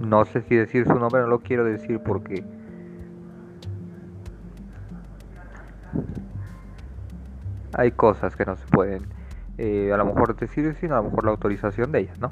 No 0.01 0.25
sé 0.25 0.41
si 0.41 0.55
decir 0.55 0.87
su 0.87 0.95
nombre, 0.95 1.21
no 1.21 1.27
lo 1.27 1.39
quiero 1.39 1.65
decir 1.65 1.99
porque 1.99 2.43
hay 7.73 7.91
cosas 7.91 8.35
que 8.35 8.43
no 8.43 8.55
se 8.55 8.65
pueden 8.65 9.03
eh, 9.59 9.91
a 9.93 9.97
lo 9.97 10.05
mejor 10.05 10.35
decir, 10.35 10.75
sino 10.79 10.95
a 10.95 10.97
lo 10.97 11.03
mejor 11.03 11.25
la 11.25 11.31
autorización 11.31 11.91
de 11.91 11.99
ella, 11.99 12.13
¿no? 12.19 12.31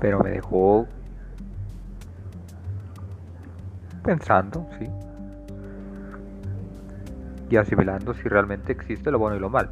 Pero 0.00 0.20
me 0.20 0.30
dejó 0.30 0.86
pensando, 4.02 4.66
sí, 4.78 4.88
y 7.50 7.56
asimilando 7.56 8.14
si 8.14 8.28
realmente 8.28 8.72
existe 8.72 9.10
lo 9.10 9.18
bueno 9.18 9.36
y 9.36 9.40
lo 9.40 9.50
malo. 9.50 9.70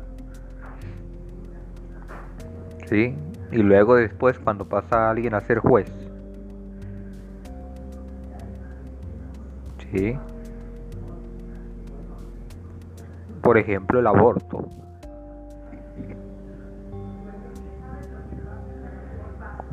¿Sí? 2.87 3.15
Y 3.53 3.57
luego 3.59 3.95
después 3.95 4.39
cuando 4.39 4.69
pasa 4.69 5.11
alguien 5.11 5.35
a 5.35 5.41
ser 5.41 5.61
juez. 5.61 5.91
¿Sí? 9.93 10.19
Por 13.43 13.57
ejemplo, 13.57 14.01
el 14.01 14.07
aborto. 14.07 14.69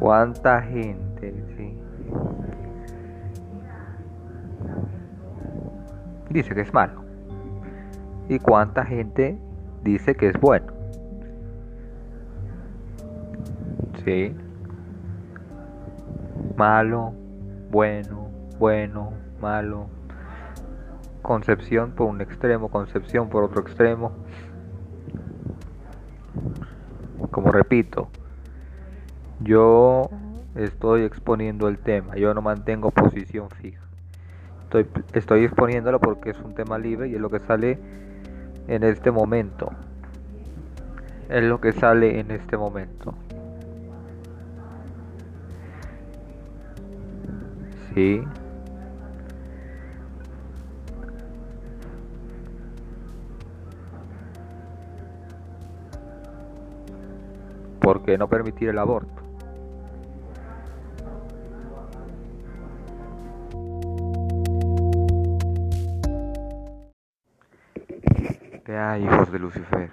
¿Cuánta 0.05 0.61
gente? 0.61 1.33
Sí. 1.57 1.75
Dice 6.29 6.53
que 6.53 6.61
es 6.61 6.71
malo. 6.71 7.01
¿Y 8.29 8.37
cuánta 8.37 8.85
gente 8.85 9.35
dice 9.81 10.13
que 10.13 10.27
es 10.27 10.39
bueno? 10.39 10.67
Sí. 14.03 14.31
Malo, 16.55 17.11
bueno, 17.71 18.27
bueno, 18.59 19.11
malo. 19.41 19.87
Concepción 21.23 21.93
por 21.93 22.09
un 22.09 22.21
extremo, 22.21 22.69
concepción 22.69 23.27
por 23.27 23.43
otro 23.43 23.61
extremo. 23.61 24.11
Como 27.31 27.51
repito, 27.51 28.09
yo 29.45 30.09
estoy 30.55 31.03
exponiendo 31.03 31.67
el 31.67 31.77
tema, 31.77 32.15
yo 32.15 32.33
no 32.33 32.41
mantengo 32.41 32.91
posición 32.91 33.49
fija. 33.49 33.81
Estoy, 34.63 34.87
estoy 35.13 35.45
exponiéndolo 35.45 35.99
porque 35.99 36.31
es 36.31 36.39
un 36.39 36.55
tema 36.55 36.77
libre 36.77 37.07
y 37.07 37.15
es 37.15 37.21
lo 37.21 37.29
que 37.29 37.39
sale 37.39 37.79
en 38.67 38.83
este 38.83 39.11
momento. 39.11 39.71
Es 41.29 41.43
lo 41.43 41.61
que 41.61 41.71
sale 41.71 42.19
en 42.19 42.31
este 42.31 42.57
momento. 42.57 43.13
Sí. 47.93 48.21
qué 58.05 58.17
no 58.17 58.29
permitir 58.29 58.69
el 58.69 58.77
aborto? 58.77 59.24
De 69.35 69.39
Lucifer? 69.39 69.91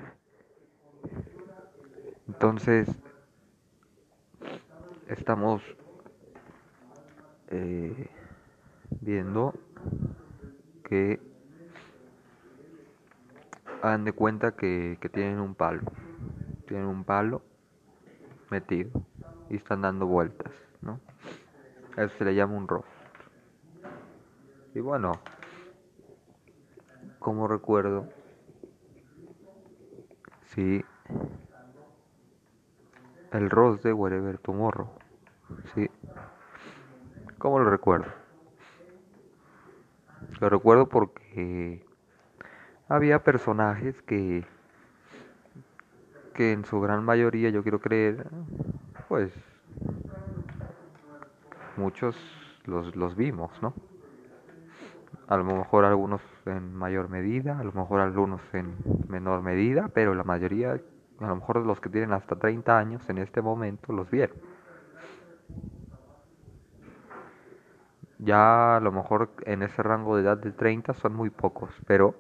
Entonces, 2.28 2.88
estamos 5.09 5.61
eh, 7.48 8.09
viendo 9.00 9.52
que 10.85 11.20
hagan 13.83 14.05
de 14.05 14.12
cuenta 14.12 14.52
que, 14.55 14.96
tienen 15.12 15.40
un 15.40 15.57
palo, 15.57 15.83
tienen 16.68 16.87
un 16.87 17.02
palo 17.02 17.42
metido 18.48 18.92
y 19.50 19.57
están 19.57 19.83
dando 19.83 20.07
vueltas, 20.07 20.52
¿no? 20.83 21.00
Eso 21.96 22.16
se 22.16 22.24
le 22.24 22.37
llama 22.37 22.55
un 22.55 22.68
rostro. 22.68 22.92
Y 24.72 24.78
bueno, 24.78 25.18
como 27.18 27.48
recuerdo, 27.48 28.21
sí, 30.55 30.85
el 33.33 33.51
rostro 33.51 33.88
de 33.88 33.95
Wherever 33.95 34.38
Tomorrow, 34.38 34.88
sí, 35.75 35.91
¿cómo 37.38 37.59
lo 37.59 37.71
recuerdo? 37.71 38.07
Lo 40.41 40.49
recuerdo 40.49 40.88
porque 40.88 41.85
había 42.88 43.23
personajes 43.23 44.01
que 44.03 44.45
que 46.35 46.53
en 46.53 46.65
su 46.65 46.81
gran 46.81 47.05
mayoría 47.05 47.51
yo 47.51 47.62
quiero 47.62 47.81
creer 47.81 48.27
pues 49.09 49.31
muchos 51.77 52.17
los, 52.65 52.97
los 52.97 53.17
vimos 53.17 53.51
no 53.61 53.75
a 55.28 55.37
lo 55.37 55.44
mejor 55.44 55.85
algunos 55.85 56.20
en 56.46 56.74
mayor 56.74 57.08
medida 57.08 57.58
a 57.58 57.64
lo 57.64 57.72
mejor 57.72 58.00
algunos 58.00 58.40
en 58.52 58.74
menor 59.08 59.42
medida 59.42 59.88
pero 59.92 60.14
la 60.14 60.24
mayoría 60.24 60.72
a 61.20 61.26
lo 61.26 61.37
mejor 61.37 61.64
los 61.64 61.80
que 61.80 61.88
tienen 61.88 62.12
hasta 62.12 62.37
30 62.37 62.78
años 62.78 63.08
en 63.08 63.18
este 63.18 63.42
momento 63.42 63.92
los 63.92 64.11
vieron 64.11 64.37
ya 68.18 68.76
a 68.76 68.80
lo 68.80 68.92
mejor 68.92 69.30
en 69.46 69.62
ese 69.62 69.82
rango 69.82 70.16
de 70.16 70.22
edad 70.22 70.38
de 70.38 70.52
30 70.52 70.94
son 70.94 71.14
muy 71.14 71.30
pocos 71.30 71.70
pero 71.87 72.14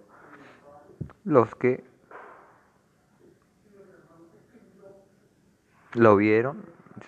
los 1.24 1.54
que 1.54 1.84
lo 5.94 6.16
vieron, 6.16 6.64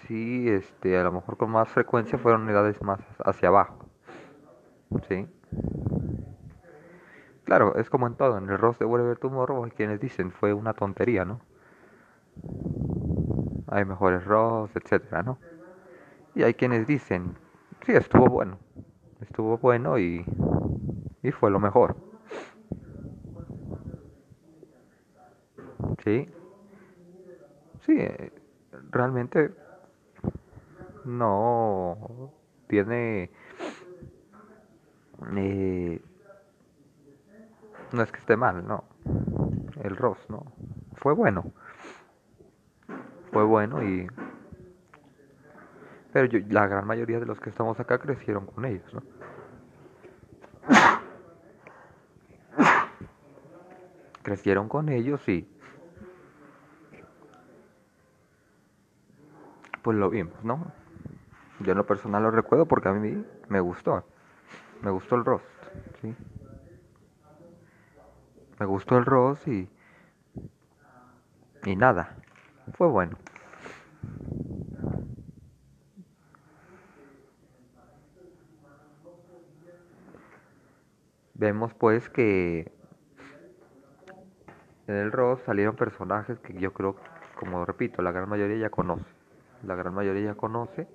sí, 0.06 0.48
este, 0.48 0.98
a 0.98 1.04
lo 1.04 1.12
mejor 1.12 1.36
con 1.36 1.50
más 1.50 1.68
frecuencia 1.68 2.18
fueron 2.18 2.48
edades 2.48 2.80
más 2.82 3.00
hacia 3.24 3.48
abajo. 3.48 3.78
Sí. 5.08 5.26
Claro, 7.44 7.76
es 7.76 7.90
como 7.90 8.06
en 8.06 8.14
todo, 8.14 8.38
en 8.38 8.48
el 8.48 8.58
rostro 8.58 8.86
de 8.86 8.92
Whatever 8.92 9.18
Tomorrow 9.18 9.64
hay 9.64 9.70
quienes 9.70 10.00
dicen 10.00 10.32
fue 10.32 10.52
una 10.54 10.72
tontería, 10.72 11.24
¿no? 11.24 11.40
Hay 13.68 13.84
mejores 13.84 14.24
rostros, 14.24 14.82
etcétera, 14.82 15.22
¿no? 15.22 15.38
Y 16.34 16.42
hay 16.42 16.54
quienes 16.54 16.86
dicen, 16.86 17.34
sí, 17.86 17.92
estuvo 17.92 18.26
bueno, 18.26 18.58
estuvo 19.20 19.58
bueno 19.58 19.98
y, 19.98 20.24
y 21.22 21.30
fue 21.32 21.50
lo 21.50 21.60
mejor. 21.60 21.96
Sí. 26.04 26.28
Sí, 27.84 27.98
realmente 28.90 29.50
no 31.04 32.32
tiene... 32.66 33.30
Eh, 35.36 36.00
no 37.94 38.02
es 38.02 38.10
que 38.10 38.18
esté 38.18 38.36
mal, 38.36 38.66
no. 38.66 38.84
El 39.82 39.96
Ross, 39.96 40.18
no. 40.28 40.52
Fue 40.96 41.14
bueno. 41.14 41.52
Fue 43.32 43.44
bueno 43.44 43.82
y... 43.82 44.06
Pero 46.12 46.26
yo, 46.26 46.38
la 46.50 46.66
gran 46.66 46.86
mayoría 46.86 47.18
de 47.18 47.26
los 47.26 47.40
que 47.40 47.50
estamos 47.50 47.78
acá 47.80 47.98
crecieron 47.98 48.46
con 48.46 48.64
ellos, 48.64 48.94
¿no? 48.94 49.02
Crecieron 54.22 54.68
con 54.68 54.88
ellos 54.88 55.28
y 55.28 55.48
pues 59.82 59.98
lo 59.98 60.08
vimos, 60.08 60.42
¿no? 60.42 60.72
Yo 61.60 61.72
en 61.72 61.78
lo 61.78 61.86
personal 61.86 62.22
lo 62.22 62.30
recuerdo 62.30 62.64
porque 62.64 62.88
a 62.88 62.92
mí 62.92 63.22
me 63.48 63.60
gustó. 63.60 64.04
Me 64.82 64.90
gustó 64.90 65.16
el 65.16 65.24
roast, 65.24 65.44
¿sí? 66.00 66.16
Me 68.64 68.68
gustó 68.68 68.96
el 68.96 69.04
roast 69.04 69.46
y... 69.46 69.68
Y 71.66 71.76
nada, 71.76 72.16
fue 72.72 72.88
bueno. 72.88 73.18
Vemos 81.34 81.74
pues 81.74 82.08
que 82.08 82.72
en 84.86 84.94
el 84.94 85.12
roast 85.12 85.44
salieron 85.44 85.76
personajes 85.76 86.38
que 86.38 86.54
yo 86.54 86.72
creo, 86.72 86.96
como 87.38 87.66
repito, 87.66 88.00
la 88.00 88.12
gran 88.12 88.30
mayoría 88.30 88.56
ya 88.56 88.70
conoce 88.70 89.04
la 89.62 89.74
gran 89.74 89.92
mayoría 89.92 90.32
ya 90.32 90.34
conoce. 90.36 90.88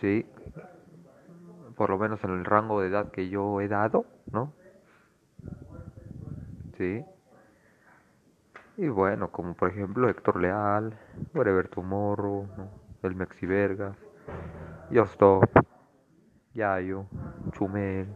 Sí, 0.00 0.26
por 1.76 1.90
lo 1.90 1.98
menos 1.98 2.24
en 2.24 2.30
el 2.30 2.44
rango 2.44 2.80
de 2.80 2.88
edad 2.88 3.12
que 3.12 3.28
yo 3.28 3.60
he 3.60 3.68
dado, 3.68 4.06
¿no? 4.30 4.52
Sí. 6.76 7.04
Y 8.76 8.88
bueno, 8.88 9.30
como 9.30 9.54
por 9.54 9.70
ejemplo 9.70 10.08
Héctor 10.08 10.40
Leal, 10.40 10.98
Whatever 11.34 11.68
Tomorrow, 11.68 12.46
¿no? 12.56 12.68
el 13.02 13.14
Mexi 13.14 13.46
Vergas, 13.46 13.96
Yostop, 14.90 15.44
Yayo, 16.54 17.06
Chumel 17.52 18.08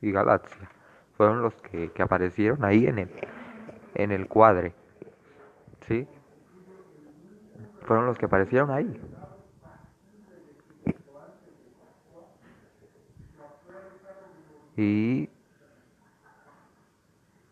y 0.00 0.12
Galaxia. 0.12 0.70
Fueron 1.16 1.42
los 1.42 1.54
que, 1.56 1.90
que 1.92 2.02
aparecieron 2.02 2.64
ahí 2.64 2.86
en 2.86 2.98
el, 2.98 3.10
en 3.94 4.12
el 4.12 4.28
cuadre. 4.28 4.74
¿sí? 5.86 6.06
Fueron 7.82 8.06
los 8.06 8.18
que 8.18 8.26
aparecieron 8.26 8.70
ahí. 8.70 9.00
Y 14.76 15.28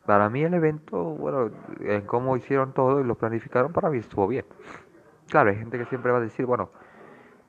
para 0.06 0.28
mí 0.28 0.42
el 0.42 0.54
evento, 0.54 1.02
bueno, 1.02 1.50
en 1.80 2.02
cómo 2.02 2.36
hicieron 2.36 2.72
todo 2.72 3.00
y 3.00 3.04
lo 3.04 3.14
planificaron, 3.14 3.72
para 3.72 3.90
mí 3.90 3.98
estuvo 3.98 4.28
bien. 4.28 4.44
Claro, 5.28 5.50
hay 5.50 5.56
gente 5.56 5.78
que 5.78 5.86
siempre 5.86 6.12
va 6.12 6.18
a 6.18 6.20
decir, 6.20 6.44
bueno, 6.44 6.70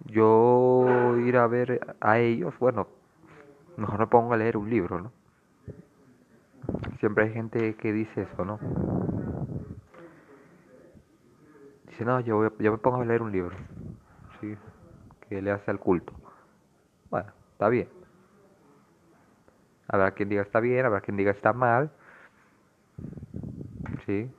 yo 0.05 1.15
ir 1.17 1.37
a 1.37 1.47
ver 1.47 1.95
a 1.99 2.19
ellos, 2.19 2.57
bueno, 2.59 2.87
mejor 3.77 3.99
me 3.99 4.07
pongo 4.07 4.33
a 4.33 4.37
leer 4.37 4.57
un 4.57 4.69
libro, 4.69 5.01
¿no? 5.01 5.11
Siempre 6.99 7.25
hay 7.25 7.33
gente 7.33 7.75
que 7.75 7.91
dice 7.91 8.23
eso, 8.23 8.45
¿no? 8.45 8.59
Dice, 11.87 12.05
no, 12.05 12.19
yo, 12.21 12.39
me 12.57 12.77
pongo 12.77 13.01
a 13.01 13.05
leer 13.05 13.21
un 13.21 13.31
libro. 13.31 13.55
¿sí? 14.39 14.57
Que 15.29 15.41
le 15.41 15.51
hace 15.51 15.71
al 15.71 15.79
culto. 15.79 16.13
Bueno, 17.09 17.31
está 17.53 17.69
bien. 17.69 17.87
Habrá 19.87 20.11
quien 20.11 20.29
diga 20.29 20.41
está 20.41 20.59
bien, 20.59 20.85
habrá 20.85 21.01
quien 21.01 21.17
diga 21.17 21.31
está 21.31 21.53
mal. 21.53 21.91
¿Sí? 24.05 24.29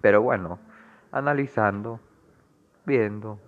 Pero 0.00 0.20
bueno, 0.22 0.58
analizando, 1.12 2.00
viendo, 2.84 3.38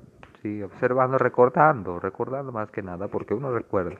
sí, 0.40 0.62
observando, 0.62 1.18
recordando, 1.18 1.98
recordando 1.98 2.52
más 2.52 2.70
que 2.70 2.82
nada, 2.82 3.08
porque 3.08 3.34
uno 3.34 3.50
recuerda, 3.52 3.96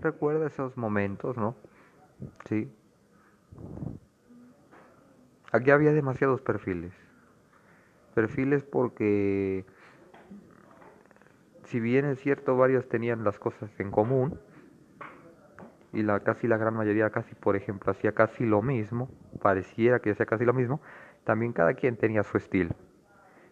recuerda 0.00 0.46
esos 0.46 0.76
momentos, 0.78 1.36
¿no? 1.36 1.54
Sí, 2.48 2.72
Aquí 5.54 5.70
había 5.70 5.92
demasiados 5.92 6.40
perfiles. 6.40 6.92
Perfiles 8.12 8.64
porque, 8.64 9.64
si 11.64 11.80
bien 11.80 12.04
es 12.04 12.20
cierto, 12.20 12.56
varios 12.56 12.88
tenían 12.88 13.24
las 13.24 13.38
cosas 13.38 13.70
en 13.78 13.90
común, 13.90 14.38
y 15.92 16.02
la 16.02 16.20
casi 16.20 16.48
la 16.48 16.56
gran 16.56 16.74
mayoría 16.74 17.10
casi 17.10 17.34
por 17.36 17.54
ejemplo 17.54 17.92
hacía 17.92 18.12
casi 18.12 18.44
lo 18.44 18.62
mismo 18.62 19.08
pareciera 19.40 20.00
que 20.00 20.10
hacía 20.10 20.26
casi 20.26 20.44
lo 20.44 20.52
mismo 20.52 20.80
también 21.22 21.52
cada 21.52 21.74
quien 21.74 21.96
tenía 21.96 22.24
su 22.24 22.36
estilo 22.36 22.74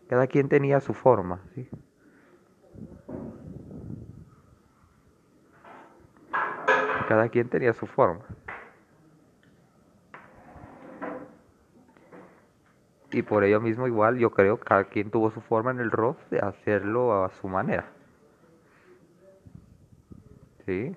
cada 0.09 0.27
quien 0.27 0.49
tenía 0.49 0.81
su 0.81 0.93
forma 0.93 1.41
¿sí? 1.55 1.69
cada 7.13 7.29
quien 7.29 7.49
tenía 7.49 7.75
su 7.75 7.87
forma. 7.87 8.25
Y 13.11 13.21
por 13.21 13.45
ello 13.45 13.61
mismo 13.61 13.87
igual 13.87 14.17
yo 14.17 14.31
creo 14.31 14.57
que 14.57 14.65
cada 14.65 14.85
quien 14.85 15.11
tuvo 15.11 15.31
su 15.31 15.43
forma 15.43 15.73
en 15.73 15.81
el 15.81 15.91
rock 15.91 16.19
de 16.31 16.39
hacerlo 16.39 17.23
a 17.23 17.31
su 17.31 17.49
manera. 17.49 17.85
¿Sí? 20.67 20.95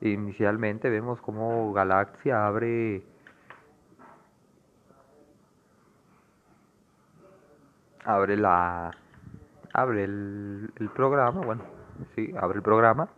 Inicialmente 0.00 0.90
vemos 0.90 1.20
como 1.20 1.72
Galaxia 1.72 2.46
abre 2.46 3.02
abre 8.04 8.36
la 8.36 8.90
abre 9.72 10.04
el, 10.04 10.72
el 10.76 10.88
programa, 10.90 11.40
bueno, 11.40 11.62
sí, 12.14 12.32
abre 12.38 12.58
el 12.58 12.62
programa. 12.62 13.08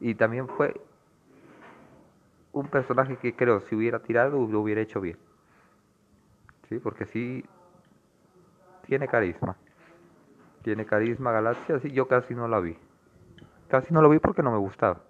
Y 0.00 0.14
también 0.14 0.48
fue 0.48 0.74
un 2.52 2.68
personaje 2.68 3.16
que 3.16 3.34
creo 3.34 3.60
si 3.60 3.74
hubiera 3.74 4.00
tirado 4.00 4.46
lo 4.46 4.60
hubiera 4.60 4.80
hecho 4.80 5.00
bien. 5.00 5.16
Sí, 6.68 6.78
porque 6.78 7.06
sí 7.06 7.44
tiene 8.86 9.08
carisma. 9.08 9.56
Tiene 10.62 10.86
carisma 10.86 11.32
Galaxia, 11.32 11.78
sí, 11.78 11.90
yo 11.90 12.08
casi 12.08 12.34
no 12.34 12.48
la 12.48 12.60
vi. 12.60 12.76
Casi 13.68 13.92
no 13.92 14.02
lo 14.02 14.08
vi 14.08 14.18
porque 14.18 14.42
no 14.42 14.50
me 14.50 14.58
gustaba. 14.58 15.00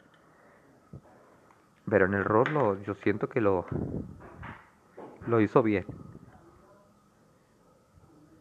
Pero 1.89 2.07
en 2.07 2.15
el 2.15 2.25
rol 2.25 2.83
yo 2.85 2.95
siento 2.95 3.29
que 3.29 3.41
lo, 3.41 3.65
lo 5.27 5.41
hizo 5.41 5.63
bien. 5.63 5.87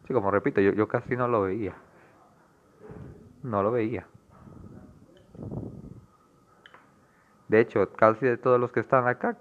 Sí, 0.08 0.14
como 0.14 0.32
repito, 0.32 0.62
yo, 0.62 0.72
yo 0.72 0.88
casi 0.88 1.16
no 1.16 1.28
lo 1.28 1.42
veía. 1.42 1.76
No 3.44 3.64
lo 3.64 3.72
veía. 3.72 4.08
De 7.48 7.62
hecho, 7.62 7.90
casi 7.94 8.26
de 8.26 8.38
todos 8.38 8.60
los 8.60 8.72
que 8.72 8.82
están 8.82 9.08
acá, 9.08 9.38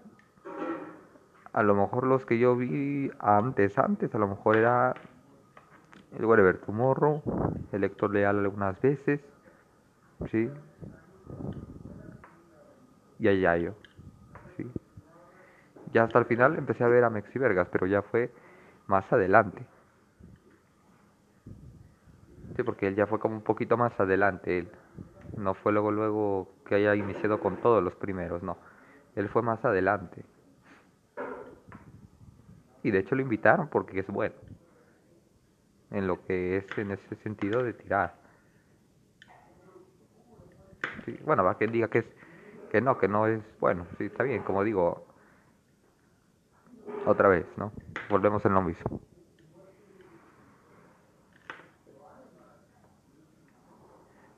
a 1.52 1.62
lo 1.62 1.74
mejor 1.74 2.06
los 2.06 2.26
que 2.26 2.38
yo 2.38 2.54
vi 2.54 3.10
antes, 3.18 3.78
antes, 3.78 4.14
a 4.14 4.18
lo 4.18 4.28
mejor 4.28 4.56
era 4.56 4.94
el 6.18 6.24
Wherever 6.24 6.58
Tomorrow, 6.58 7.22
el 7.72 7.84
Héctor 7.84 8.12
Leal 8.12 8.38
algunas 8.38 8.80
veces, 8.80 9.20
¿sí? 10.30 10.50
Y 13.18 13.28
a 13.28 13.32
Yayo, 13.32 13.74
¿sí? 14.56 14.66
Ya 15.92 16.04
hasta 16.04 16.18
el 16.18 16.26
final 16.26 16.56
empecé 16.56 16.84
a 16.84 16.88
ver 16.88 17.04
a 17.04 17.10
Mexi 17.10 17.38
Vergas, 17.38 17.68
pero 17.70 17.86
ya 17.86 18.02
fue 18.02 18.30
más 18.86 19.10
adelante. 19.12 19.64
Sí, 22.56 22.62
porque 22.62 22.88
él 22.88 22.96
ya 22.96 23.06
fue 23.06 23.18
como 23.18 23.36
un 23.36 23.42
poquito 23.42 23.76
más 23.76 23.98
adelante, 24.00 24.58
él. 24.58 24.70
No 25.36 25.52
fue 25.54 25.72
luego, 25.72 25.90
luego 25.90 26.48
que 26.66 26.76
haya 26.76 26.94
iniciado 26.94 27.40
con 27.40 27.56
todos 27.56 27.82
los 27.82 27.94
primeros, 27.94 28.42
no. 28.42 28.56
Él 29.14 29.28
fue 29.28 29.42
más 29.42 29.62
adelante. 29.64 30.24
Y 32.82 32.90
de 32.90 33.00
hecho 33.00 33.14
lo 33.14 33.22
invitaron 33.22 33.68
porque 33.68 34.00
es 34.00 34.06
bueno. 34.06 34.34
En 35.96 36.06
lo 36.06 36.22
que 36.26 36.58
es 36.58 36.66
en 36.76 36.90
ese 36.90 37.16
sentido 37.22 37.62
de 37.62 37.72
tirar. 37.72 38.14
bueno, 41.24 41.42
va 41.42 41.56
que 41.56 41.66
diga 41.66 41.88
que 41.88 42.00
es 42.00 42.06
que 42.70 42.82
no, 42.82 42.98
que 42.98 43.08
no 43.08 43.26
es 43.26 43.40
bueno, 43.60 43.86
sí, 43.96 44.04
está 44.04 44.22
bien, 44.22 44.42
como 44.42 44.62
digo, 44.62 45.06
otra 47.06 47.28
vez, 47.28 47.46
¿no? 47.56 47.72
Volvemos 48.10 48.44
en 48.44 48.52
lo 48.52 48.60
mismo. 48.60 49.00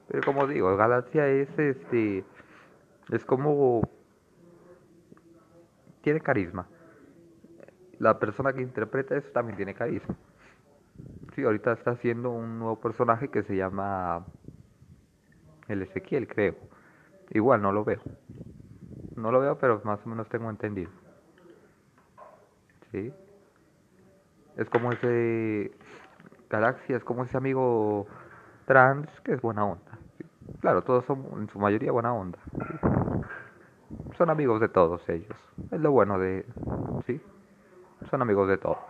Pero 0.07 0.23
como 0.23 0.47
digo, 0.47 0.77
Galaxia 0.77 1.27
es 1.27 1.49
este 1.59 2.25
es 3.11 3.25
como 3.25 3.83
tiene 6.03 6.21
carisma. 6.21 6.69
La 7.99 8.21
persona 8.21 8.53
que 8.53 8.63
interpreta 8.63 9.17
eso 9.17 9.31
también 9.33 9.57
tiene 9.57 9.75
carisma. 9.75 10.15
Sí, 11.39 11.45
ahorita 11.45 11.71
está 11.71 11.93
haciendo 11.93 12.31
un 12.31 12.59
nuevo 12.59 12.81
personaje 12.81 13.29
que 13.29 13.45
se 13.45 13.55
llama 13.55 14.27
el 15.69 15.83
Ezequiel, 15.83 16.27
creo. 16.27 16.57
Igual 17.31 17.63
no 17.63 17.71
lo 17.71 17.85
veo. 17.85 18.01
No 19.15 19.31
lo 19.31 19.39
veo, 19.39 19.57
pero 19.57 19.81
más 19.85 20.05
o 20.05 20.09
menos 20.09 20.29
tengo 20.29 20.51
entendido. 20.51 20.91
Sí. 22.91 23.13
Es 24.57 24.69
como 24.69 24.91
ese 24.91 25.71
Galaxia, 26.51 26.97
es 26.97 27.05
como 27.05 27.23
ese 27.23 27.37
amigo 27.37 28.09
trans 28.67 29.09
que 29.21 29.35
es 29.35 29.41
buena 29.41 29.65
onda. 29.65 29.97
Claro, 30.61 30.83
todos 30.83 31.05
son 31.05 31.25
en 31.37 31.49
su 31.51 31.61
mayoría 31.61 31.93
buena 31.93 32.13
onda. 32.15 32.41
Son 34.17 34.29
amigos 34.29 34.61
de 34.61 34.71
todos 34.71 35.09
ellos. 35.09 35.37
Es 35.71 35.81
lo 35.81 35.93
bueno 35.93 36.19
de... 36.19 36.45
¿Sí? 37.07 37.21
Son 38.11 38.23
amigos 38.23 38.49
de 38.49 38.59
todos. 38.59 38.88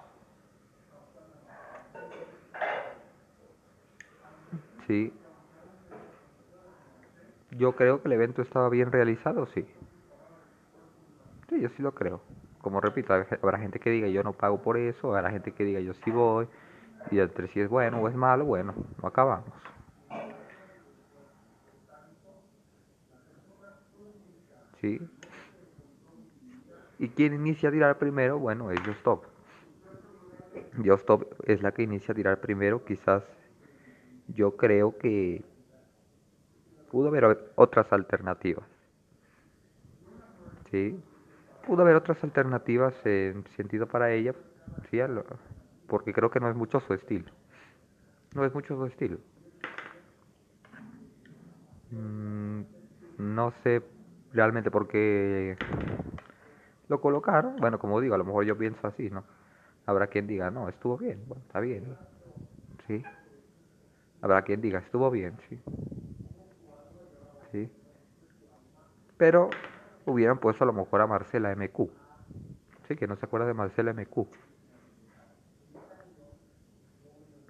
Sí. 4.88 5.12
Yo 7.52 7.76
creo 7.76 8.02
que 8.02 8.08
el 8.08 8.12
evento 8.14 8.42
estaba 8.42 8.68
bien 8.68 8.90
realizado, 8.90 9.46
sí. 9.46 9.64
Sí, 11.48 11.60
yo 11.60 11.68
sí 11.68 11.82
lo 11.82 11.92
creo. 11.92 12.20
Como 12.60 12.80
repito, 12.80 13.14
habrá 13.14 13.58
gente 13.58 13.78
que 13.78 13.90
diga 13.90 14.08
yo 14.08 14.22
no 14.22 14.32
pago 14.32 14.60
por 14.60 14.76
eso, 14.76 15.14
habrá 15.14 15.30
gente 15.30 15.52
que 15.52 15.64
diga 15.64 15.80
yo 15.80 15.94
sí 15.94 16.10
voy, 16.10 16.48
y 17.10 17.20
entre 17.20 17.48
si 17.48 17.60
es 17.60 17.68
bueno 17.68 18.00
o 18.00 18.08
es 18.08 18.16
malo, 18.16 18.44
bueno, 18.44 18.74
no 19.00 19.08
acabamos. 19.08 19.52
¿sí? 24.80 25.00
¿Y 26.98 27.08
quién 27.10 27.34
inicia 27.34 27.68
a 27.68 27.72
tirar 27.72 27.98
primero? 27.98 28.38
Bueno, 28.38 28.70
es 28.70 28.80
Justop. 28.80 29.24
Justop 30.84 31.22
es 31.44 31.62
la 31.62 31.72
que 31.72 31.82
inicia 31.82 32.12
a 32.12 32.14
tirar 32.14 32.40
primero. 32.40 32.84
Quizás 32.84 33.22
yo 34.28 34.56
creo 34.56 34.96
que 34.98 35.42
pudo 36.90 37.08
haber 37.08 37.52
otras 37.56 37.92
alternativas. 37.92 38.66
¿Sí? 40.70 40.98
Pudo 41.66 41.82
haber 41.82 41.96
otras 41.96 42.22
alternativas 42.22 42.94
en 43.04 43.44
sentido 43.56 43.86
para 43.86 44.12
ella, 44.12 44.34
¿sí? 44.90 44.98
porque 45.86 46.12
creo 46.12 46.30
que 46.30 46.40
no 46.40 46.48
es 46.50 46.56
mucho 46.56 46.80
su 46.80 46.94
estilo. 46.94 47.30
No 48.34 48.44
es 48.44 48.54
mucho 48.54 48.76
su 48.76 48.84
estilo. 48.86 49.18
Mm, 51.90 52.60
no 53.18 53.52
sé 53.62 53.82
realmente 54.32 54.70
porque 54.70 55.56
lo 56.88 57.00
colocaron. 57.00 57.56
Bueno, 57.56 57.78
como 57.78 58.00
digo, 58.00 58.14
a 58.14 58.18
lo 58.18 58.24
mejor 58.24 58.44
yo 58.44 58.56
pienso 58.56 58.86
así, 58.86 59.10
¿no? 59.10 59.24
Habrá 59.86 60.08
quien 60.08 60.26
diga, 60.26 60.50
no, 60.50 60.68
estuvo 60.68 60.98
bien, 60.98 61.22
bueno, 61.26 61.42
está 61.46 61.60
bien, 61.60 61.96
¿sí? 62.86 63.02
Habrá 64.20 64.42
quien 64.42 64.60
diga, 64.60 64.80
estuvo 64.80 65.10
bien, 65.10 65.36
sí. 65.48 65.60
¿Sí? 67.52 67.70
Pero 69.16 69.50
hubieran 70.06 70.38
puesto 70.38 70.64
a 70.64 70.66
lo 70.66 70.72
mejor 70.72 71.00
a 71.00 71.06
Marcela 71.06 71.52
MQ. 71.52 71.88
Sí, 72.86 72.96
que 72.96 73.06
no 73.06 73.16
se 73.16 73.26
acuerda 73.26 73.46
de 73.46 73.54
Marcela 73.54 73.92
MQ. 73.92 74.26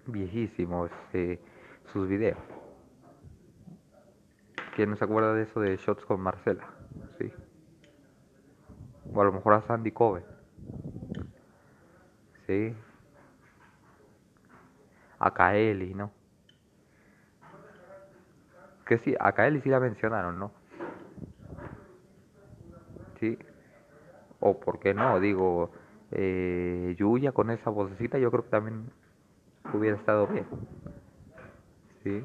Viejísimos 0.06 0.90
eh, 1.12 1.40
sus 1.92 2.08
videos. 2.08 2.38
¿Quién 4.74 4.90
no 4.90 4.96
se 4.96 5.04
acuerda 5.04 5.34
de 5.34 5.42
eso 5.42 5.60
de 5.60 5.76
Shots 5.76 6.04
con 6.04 6.20
Marcela? 6.20 6.68
Sí. 7.18 7.32
O 9.12 9.20
a 9.20 9.24
lo 9.24 9.32
mejor 9.32 9.54
a 9.54 9.62
Sandy 9.62 9.90
Cove. 9.90 10.22
Sí. 12.46 12.74
A 15.18 15.34
Kaeli, 15.34 15.94
¿no? 15.94 16.17
Que 18.88 18.96
sí, 18.98 19.14
a 19.20 19.32
Kaeli 19.32 19.60
sí 19.60 19.68
la 19.68 19.80
mencionaron, 19.80 20.38
¿no? 20.38 20.50
Sí. 23.20 23.38
O 24.40 24.58
por 24.58 24.80
qué 24.80 24.94
no, 24.94 25.20
digo, 25.20 25.70
eh, 26.10 26.94
Yuya 26.98 27.32
con 27.32 27.50
esa 27.50 27.68
vocecita 27.68 28.18
yo 28.18 28.30
creo 28.30 28.44
que 28.44 28.48
también 28.48 28.90
hubiera 29.74 29.94
estado 29.94 30.26
bien. 30.26 30.46
Sí. 32.02 32.24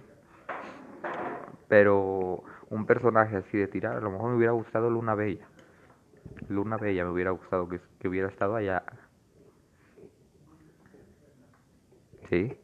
Pero 1.68 2.44
un 2.70 2.86
personaje 2.86 3.36
así 3.36 3.58
de 3.58 3.68
tirar, 3.68 3.98
a 3.98 4.00
lo 4.00 4.12
mejor 4.12 4.30
me 4.30 4.38
hubiera 4.38 4.54
gustado 4.54 4.90
Luna 4.90 5.16
Bella. 5.16 5.46
Luna 6.48 6.78
Bella 6.78 7.04
me 7.04 7.12
hubiera 7.12 7.32
gustado 7.32 7.68
que, 7.68 7.82
que 8.00 8.08
hubiera 8.08 8.30
estado 8.30 8.56
allá. 8.56 8.84
¿Sí? 12.30 12.58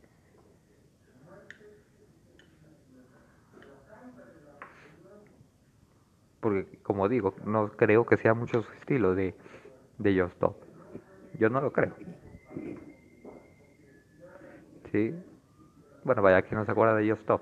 Porque, 6.40 6.80
como 6.84 7.10
digo, 7.10 7.36
no 7.46 7.70
creo 7.72 8.06
que 8.06 8.18
sea 8.18 8.34
mucho 8.34 8.62
su 8.62 8.72
estilo 8.74 9.16
de, 9.16 9.36
de 9.98 10.20
Just 10.20 10.34
Stop. 10.34 10.56
Yo 11.38 11.50
no 11.50 11.62
lo 11.62 11.72
creo. 11.72 11.94
¿Sí? 14.92 15.14
Bueno, 16.04 16.22
vaya, 16.22 16.42
que 16.42 16.56
no 16.56 16.66
se 16.66 16.72
acuerda 16.72 16.96
de 16.96 17.10
Just 17.10 17.22
Stop. 17.22 17.42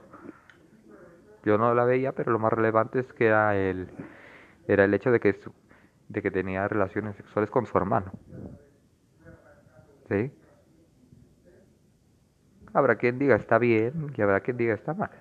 Yo 1.43 1.57
no 1.57 1.73
la 1.73 1.85
veía, 1.85 2.11
pero 2.11 2.31
lo 2.31 2.39
más 2.39 2.51
relevante 2.51 2.99
es 2.99 3.13
que 3.13 3.27
era 3.27 3.55
el, 3.55 3.87
era 4.67 4.83
el 4.83 4.93
hecho 4.93 5.11
de 5.11 5.19
que, 5.19 5.35
de 6.09 6.21
que 6.21 6.31
tenía 6.31 6.67
relaciones 6.67 7.15
sexuales 7.15 7.49
con 7.49 7.65
su 7.65 7.77
hermano. 7.77 8.11
¿Sí? 10.09 10.31
Habrá 12.73 12.97
quien 12.97 13.17
diga 13.17 13.35
está 13.35 13.57
bien 13.57 14.11
y 14.15 14.21
habrá 14.21 14.41
quien 14.41 14.57
diga 14.57 14.73
está 14.73 14.93
mal. 14.93 15.11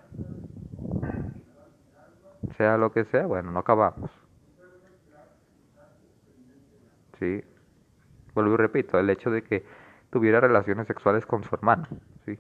Sea 2.56 2.76
lo 2.76 2.92
que 2.92 3.04
sea, 3.04 3.26
bueno, 3.26 3.50
no 3.50 3.58
acabamos. 3.60 4.10
Sí. 7.18 7.42
Vuelvo 8.34 8.54
y 8.54 8.56
repito, 8.56 8.98
el 8.98 9.10
hecho 9.10 9.30
de 9.30 9.42
que 9.42 9.64
tuviera 10.10 10.40
relaciones 10.40 10.86
sexuales 10.86 11.24
con 11.26 11.42
su 11.42 11.54
hermano. 11.54 11.86
Sí. 12.24 12.38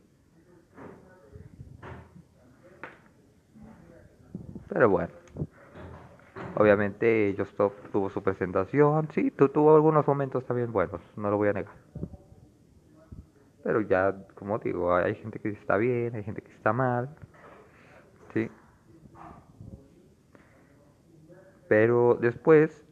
Pero 4.68 4.88
bueno. 4.88 5.12
Obviamente 6.58 7.34
Justop 7.36 7.74
tuvo 7.92 8.08
su 8.08 8.22
presentación, 8.22 9.08
sí, 9.12 9.30
tuvo 9.30 9.74
algunos 9.74 10.06
momentos 10.06 10.46
también 10.46 10.72
buenos, 10.72 11.02
no 11.14 11.30
lo 11.30 11.36
voy 11.36 11.50
a 11.50 11.52
negar. 11.52 11.74
Pero 13.62 13.82
ya, 13.82 14.14
como 14.34 14.58
digo, 14.58 14.94
hay 14.94 15.16
gente 15.16 15.38
que 15.38 15.50
está 15.50 15.76
bien, 15.76 16.14
hay 16.14 16.22
gente 16.22 16.40
que 16.40 16.50
está 16.52 16.72
mal, 16.72 17.14
sí. 18.32 18.50
Pero 21.68 22.16
después, 22.20 22.84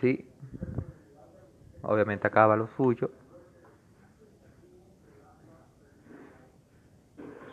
sí, 0.00 0.26
obviamente 1.82 2.26
acaba 2.26 2.56
lo 2.56 2.68
suyo. 2.76 3.10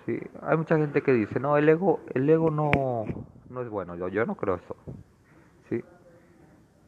Sí, 0.06 0.20
hay 0.42 0.58
mucha 0.58 0.78
gente 0.78 1.02
que 1.02 1.14
dice, 1.14 1.40
no, 1.40 1.58
el 1.58 1.68
ego, 1.68 2.00
el 2.14 2.30
ego 2.30 2.52
no, 2.52 2.72
no 3.50 3.62
es 3.62 3.70
bueno. 3.70 3.96
Yo, 3.96 4.08
yo 4.08 4.26
no 4.26 4.36
creo 4.36 4.56
eso. 4.56 4.76
Sí. 5.70 5.84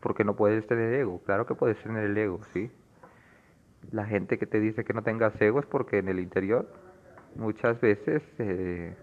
Porque 0.02 0.24
no 0.24 0.36
puedes 0.36 0.68
tener 0.68 0.94
ego. 0.94 1.20
Claro 1.26 1.46
que 1.48 1.56
puedes 1.56 1.82
tener 1.82 2.04
el 2.04 2.18
ego, 2.18 2.40
sí. 2.54 2.70
La 3.92 4.06
gente 4.06 4.38
que 4.38 4.46
te 4.46 4.60
dice 4.60 4.84
que 4.84 4.94
no 4.94 5.02
tengas 5.02 5.40
ego 5.42 5.60
es 5.60 5.66
porque 5.66 5.98
en 5.98 6.10
el 6.10 6.20
interior 6.20 6.68
muchas 7.36 7.80
veces 7.82 8.22
eh, 8.38 8.96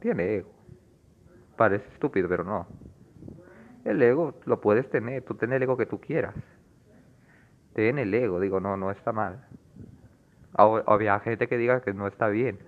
tiene 0.00 0.36
ego. 0.36 0.50
Parece 1.56 1.88
estúpido, 1.92 2.28
pero 2.28 2.44
no. 2.44 2.66
El 3.84 4.02
ego 4.02 4.34
lo 4.46 4.60
puedes 4.60 4.88
tener, 4.90 5.22
tú 5.22 5.34
ten 5.34 5.52
el 5.52 5.62
ego 5.62 5.76
que 5.76 5.86
tú 5.86 6.00
quieras. 6.00 6.34
Ten 7.74 7.98
el 7.98 8.14
ego, 8.14 8.40
digo, 8.40 8.60
no, 8.60 8.76
no 8.76 8.90
está 8.90 9.12
mal. 9.12 9.44
Había 10.56 11.18
gente 11.20 11.48
que 11.48 11.58
diga 11.58 11.80
que 11.80 11.92
no 11.92 12.06
está 12.06 12.28
bien. 12.28 12.58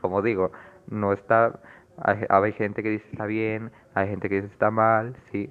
Como 0.00 0.22
digo, 0.22 0.50
no 0.88 1.12
está. 1.12 1.60
Hay, 1.98 2.52
gente 2.52 2.82
que 2.82 2.90
dice 2.90 3.06
está 3.12 3.26
bien, 3.26 3.70
hay 3.94 4.08
gente 4.08 4.28
que 4.28 4.36
dice 4.36 4.52
está 4.52 4.70
mal, 4.70 5.16
sí. 5.32 5.50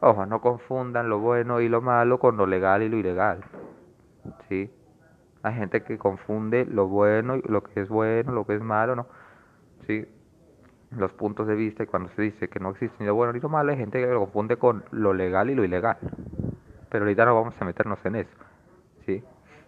Ojo, 0.00 0.26
no 0.26 0.40
confundan 0.40 1.08
lo 1.08 1.18
bueno 1.18 1.60
y 1.60 1.68
lo 1.68 1.82
malo 1.82 2.18
con 2.18 2.36
lo 2.36 2.46
legal 2.46 2.82
y 2.82 2.88
lo 2.88 2.96
ilegal. 2.96 3.40
¿Sí? 4.48 4.70
Hay 5.42 5.54
gente 5.54 5.82
que 5.82 5.98
confunde 5.98 6.64
lo 6.66 6.86
bueno, 6.86 7.36
y 7.36 7.42
lo 7.42 7.62
que 7.62 7.80
es 7.80 7.88
bueno, 7.88 8.32
lo 8.32 8.46
que 8.46 8.54
es 8.54 8.62
malo, 8.62 8.96
¿no? 8.96 9.06
¿Sí? 9.88 10.06
los 10.96 11.12
puntos 11.12 11.46
de 11.46 11.54
vista 11.54 11.82
y 11.82 11.86
cuando 11.86 12.10
se 12.14 12.22
dice 12.22 12.48
que 12.48 12.60
no 12.60 12.70
existe 12.70 12.96
ni 13.00 13.06
lo 13.06 13.14
bueno 13.14 13.32
ni 13.32 13.40
lo 13.40 13.48
malo, 13.48 13.72
hay 13.72 13.78
gente 13.78 14.00
que 14.00 14.06
lo 14.06 14.20
confunde 14.20 14.56
con 14.56 14.84
lo 14.90 15.12
legal 15.12 15.50
y 15.50 15.54
lo 15.54 15.64
ilegal. 15.64 15.98
Pero 16.88 17.04
ahorita 17.04 17.24
no 17.24 17.34
vamos 17.34 17.54
a 17.60 17.64
meternos 17.64 17.98
en 18.04 18.16
eso, 18.16 18.30
¿sí? 19.04 19.22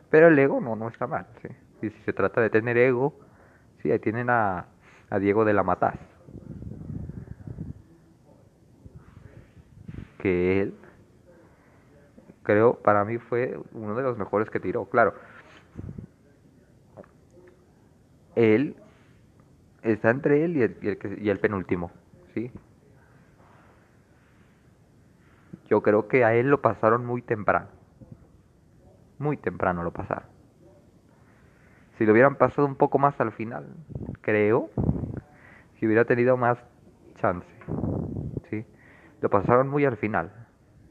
Pero 0.09 0.29
el 0.29 0.39
ego 0.39 0.61
no, 0.61 0.77
no 0.77 0.89
está 0.89 1.07
mal, 1.07 1.27
¿sí? 1.43 1.49
Y 1.83 1.91
si 1.91 2.03
se 2.05 2.12
trata 2.12 2.41
de 2.41 2.51
tener 2.51 2.77
ego, 2.79 3.14
sí, 3.83 3.91
ahí 3.91 3.99
tienen 3.99 4.31
a, 4.31 4.66
a 5.11 5.18
Diego 5.18 5.45
de 5.45 5.53
la 5.53 5.62
Mataz. 5.62 5.97
Que 10.18 10.62
él, 10.62 10.75
creo, 12.43 12.75
para 12.75 13.05
mí 13.05 13.18
fue 13.18 13.59
uno 13.73 13.95
de 13.95 14.03
los 14.03 14.18
mejores 14.18 14.49
que 14.51 14.61
tiró, 14.61 14.87
claro. 14.87 15.14
Él 18.37 18.77
está 19.83 20.11
entre 20.11 20.45
él 20.45 20.57
y 20.57 20.62
el, 20.62 21.18
y 21.20 21.31
el, 21.31 21.39
penúltimo, 21.39 21.91
¿sí? 22.35 22.51
Yo 25.68 25.83
creo 25.83 26.09
que 26.09 26.24
a 26.24 26.35
él 26.35 26.49
lo 26.49 26.61
pasaron 26.61 27.07
muy 27.07 27.22
temprano. 27.22 27.68
Muy 29.18 29.37
temprano 29.37 29.83
lo 29.83 29.93
pasaron. 29.93 30.28
Si 31.97 32.07
lo 32.07 32.12
hubieran 32.12 32.37
pasado 32.37 32.66
un 32.66 32.76
poco 32.76 32.99
más 32.99 33.20
al 33.20 33.33
final, 33.33 33.66
creo 34.22 34.70
que 35.78 35.87
hubiera 35.87 36.05
tenido 36.05 36.37
más 36.37 36.59
chance. 37.20 37.47
¿sí? 38.51 38.64
Lo 39.20 39.31
pasaron 39.31 39.68
muy 39.68 39.85
al 39.85 39.97
final, 39.97 40.31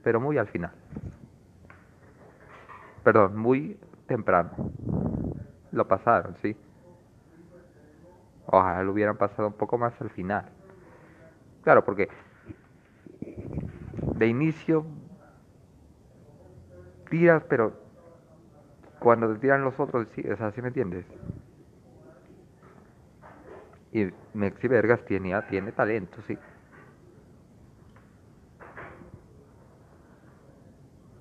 pero 0.03 0.19
muy 0.19 0.37
al 0.37 0.47
final. 0.47 0.71
Perdón, 3.03 3.37
muy 3.37 3.77
temprano. 4.07 4.51
Lo 5.71 5.87
pasaron, 5.87 6.35
sí. 6.41 6.55
Ojalá 8.51 8.83
lo 8.83 8.91
hubieran 8.93 9.17
pasado 9.17 9.47
un 9.47 9.53
poco 9.53 9.77
más 9.77 9.93
al 10.01 10.09
final. 10.09 10.45
Claro, 11.63 11.85
porque 11.85 12.09
de 14.15 14.27
inicio 14.27 14.85
tiras, 17.09 17.43
pero 17.47 17.73
cuando 18.99 19.31
te 19.33 19.39
tiran 19.39 19.63
los 19.63 19.79
otros, 19.79 20.07
sí, 20.15 20.27
o 20.27 20.35
sea, 20.35 20.51
¿sí 20.51 20.61
me 20.61 20.69
entiendes? 20.69 21.05
Y 23.91 24.07
Mexi 24.33 24.67
Vergas 24.67 25.03
tiene, 25.05 25.39
tiene 25.43 25.71
talento, 25.71 26.21
sí. 26.27 26.37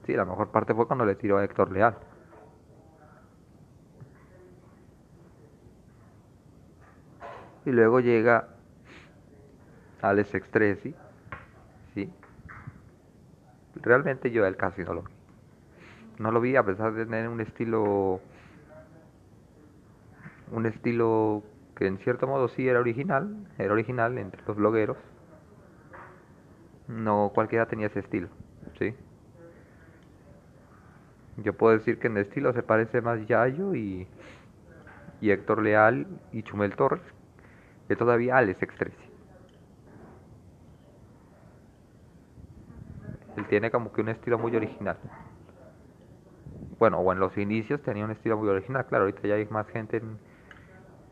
Sí, 0.07 0.15
la 0.15 0.25
mejor 0.25 0.51
parte 0.51 0.75
fue 0.75 0.87
cuando 0.87 1.05
le 1.05 1.15
tiró 1.15 1.39
a 1.39 1.45
Héctor 1.45 1.71
Leal. 1.71 1.95
Y 7.69 7.71
luego 7.71 8.01
llega 8.01 8.49
Alex 10.01 10.35
Extresi, 10.35 10.95
¿sí? 11.93 12.11
Realmente 13.75 14.31
yo 14.31 14.47
el 14.47 14.57
casi 14.57 14.85
no 14.85 14.95
lo 14.95 15.03
vi. 15.03 15.13
No 16.19 16.33
lo 16.33 16.41
vi 16.41 16.57
a 16.57 16.63
pesar 16.63 16.95
de 16.95 17.05
tener 17.05 17.29
un 17.29 17.43
estilo 17.43 18.23
un 20.51 20.65
estilo 20.65 21.43
que 21.77 21.87
en 21.87 21.99
cierto 21.99 22.27
modo 22.27 22.49
sí 22.49 22.67
era 22.67 22.81
original, 22.81 23.37
era 23.59 23.75
original 23.75 24.17
entre 24.17 24.41
los 24.47 24.57
blogueros. 24.57 24.97
No 26.87 27.33
cualquiera 27.35 27.67
tenía 27.67 27.89
ese 27.89 28.01
estilo, 28.01 28.29
¿sí? 28.79 28.95
Yo 31.37 31.53
puedo 31.53 31.77
decir 31.77 31.99
que 31.99 32.07
en 32.07 32.17
estilo 32.17 32.55
se 32.55 32.63
parece 32.63 33.03
más 33.03 33.27
Yayo 33.27 33.75
y, 33.75 34.07
y 35.21 35.31
Héctor 35.33 35.63
Leal 35.63 36.07
y 36.33 36.43
Chumel 36.43 36.75
Torres 36.75 37.18
que 37.89 37.97
todavía 37.97 38.37
Alex 38.37 38.63
Extresi. 38.63 38.97
Él 43.37 43.47
tiene 43.47 43.71
como 43.71 43.93
que 43.93 44.03
un 44.03 44.11
estilo 44.11 44.39
muy 44.39 44.55
original. 44.55 44.99
Bueno, 46.79 46.99
o 46.99 47.13
en 47.13 47.19
los 47.19 47.37
inicios 47.39 47.83
tenía 47.83 48.05
un 48.05 48.11
estilo 48.11 48.37
muy 48.37 48.49
original. 48.49 48.87
Claro, 48.87 49.05
ahorita 49.05 49.27
ya 49.27 49.35
hay 49.35 49.47
más 49.47 49.69
gente 49.69 49.97
en, 49.97 50.19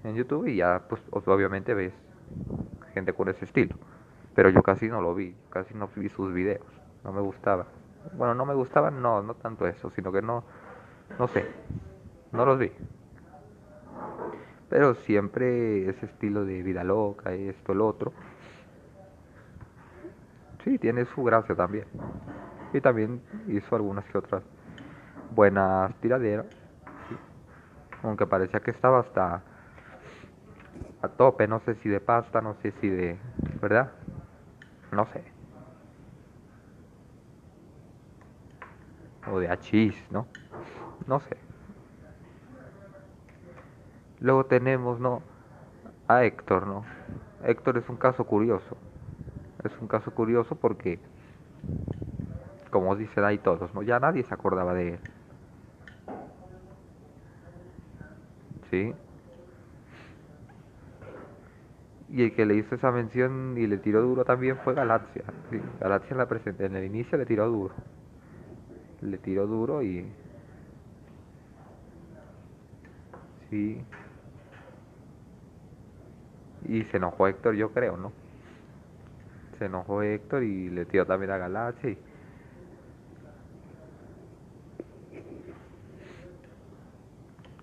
en 0.04 0.14
YouTube 0.14 0.46
y 0.46 0.56
ya, 0.56 0.82
pues 0.88 1.02
obviamente 1.10 1.74
ves 1.74 1.92
gente 2.92 3.12
con 3.12 3.28
ese 3.28 3.44
estilo. 3.44 3.76
Pero 4.34 4.50
yo 4.50 4.62
casi 4.62 4.88
no 4.88 5.00
lo 5.00 5.14
vi, 5.14 5.34
casi 5.50 5.74
no 5.74 5.88
vi 5.96 6.08
sus 6.08 6.32
videos. 6.32 6.66
No 7.04 7.12
me 7.12 7.20
gustaba. 7.20 7.66
Bueno, 8.16 8.34
no 8.34 8.44
me 8.44 8.54
gustaban, 8.54 9.00
no, 9.00 9.22
no 9.22 9.34
tanto 9.34 9.66
eso, 9.66 9.90
sino 9.90 10.12
que 10.12 10.22
no, 10.22 10.44
no 11.18 11.26
sé, 11.28 11.46
no 12.32 12.44
los 12.44 12.58
vi. 12.58 12.70
Pero 14.68 14.94
siempre 14.94 15.88
ese 15.88 16.06
estilo 16.06 16.44
de 16.44 16.62
vida 16.62 16.82
loca, 16.82 17.32
esto, 17.32 17.72
el 17.72 17.80
otro. 17.80 18.12
Sí, 20.64 20.78
tiene 20.78 21.04
su 21.04 21.22
gracia 21.22 21.54
también. 21.54 21.86
Y 22.72 22.80
también 22.80 23.22
hizo 23.46 23.76
algunas 23.76 24.04
que 24.06 24.18
otras 24.18 24.42
buenas 25.30 25.94
tiraderas. 26.00 26.46
Aunque 28.02 28.26
parecía 28.26 28.60
que 28.60 28.72
estaba 28.72 29.00
hasta 29.00 29.42
a 31.02 31.08
tope, 31.08 31.46
no 31.46 31.60
sé 31.60 31.74
si 31.76 31.88
de 31.88 32.00
pasta, 32.00 32.40
no 32.40 32.54
sé 32.62 32.72
si 32.80 32.88
de... 32.88 33.16
¿Verdad? 33.60 33.92
No 34.90 35.06
sé. 35.06 35.22
O 39.30 39.38
de 39.38 39.48
achis, 39.48 39.94
¿no? 40.10 40.26
No 41.06 41.20
sé. 41.20 41.36
Luego 44.20 44.46
tenemos, 44.46 45.00
¿no? 45.00 45.22
A 46.08 46.24
Héctor, 46.24 46.66
¿no? 46.66 46.84
Héctor 47.44 47.78
es 47.78 47.88
un 47.88 47.96
caso 47.96 48.24
curioso. 48.24 48.76
Es 49.64 49.72
un 49.80 49.88
caso 49.88 50.10
curioso 50.12 50.54
porque, 50.54 50.98
como 52.70 52.96
dicen 52.96 53.24
ahí 53.24 53.38
todos, 53.38 53.74
¿no? 53.74 53.82
Ya 53.82 53.98
nadie 53.98 54.22
se 54.22 54.34
acordaba 54.34 54.74
de 54.74 54.94
él. 54.94 54.98
¿sí? 58.70 58.94
Y 62.08 62.22
el 62.22 62.34
que 62.34 62.46
le 62.46 62.54
hizo 62.54 62.74
esa 62.74 62.92
mención 62.92 63.56
y 63.58 63.66
le 63.66 63.78
tiró 63.78 64.00
duro 64.00 64.24
también 64.24 64.56
fue 64.58 64.74
Galaxia. 64.74 65.24
¿sí? 65.50 65.60
Galaxia 65.80 66.12
en, 66.12 66.18
la 66.18 66.66
en 66.66 66.76
el 66.76 66.84
inicio 66.84 67.18
le 67.18 67.26
tiró 67.26 67.48
duro. 67.48 67.74
Le 69.00 69.18
tiró 69.18 69.46
duro 69.46 69.82
y... 69.82 70.06
Sí. 73.50 73.80
Y 76.68 76.84
se 76.84 76.96
enojó 76.96 77.28
Héctor, 77.28 77.54
yo 77.54 77.70
creo, 77.70 77.96
¿no? 77.96 78.12
Se 79.58 79.66
enojó 79.66 80.02
Héctor 80.02 80.42
y 80.42 80.68
le 80.68 80.84
tiró 80.84 81.06
también 81.06 81.30
a 81.30 81.38
Galaxia. 81.38 81.96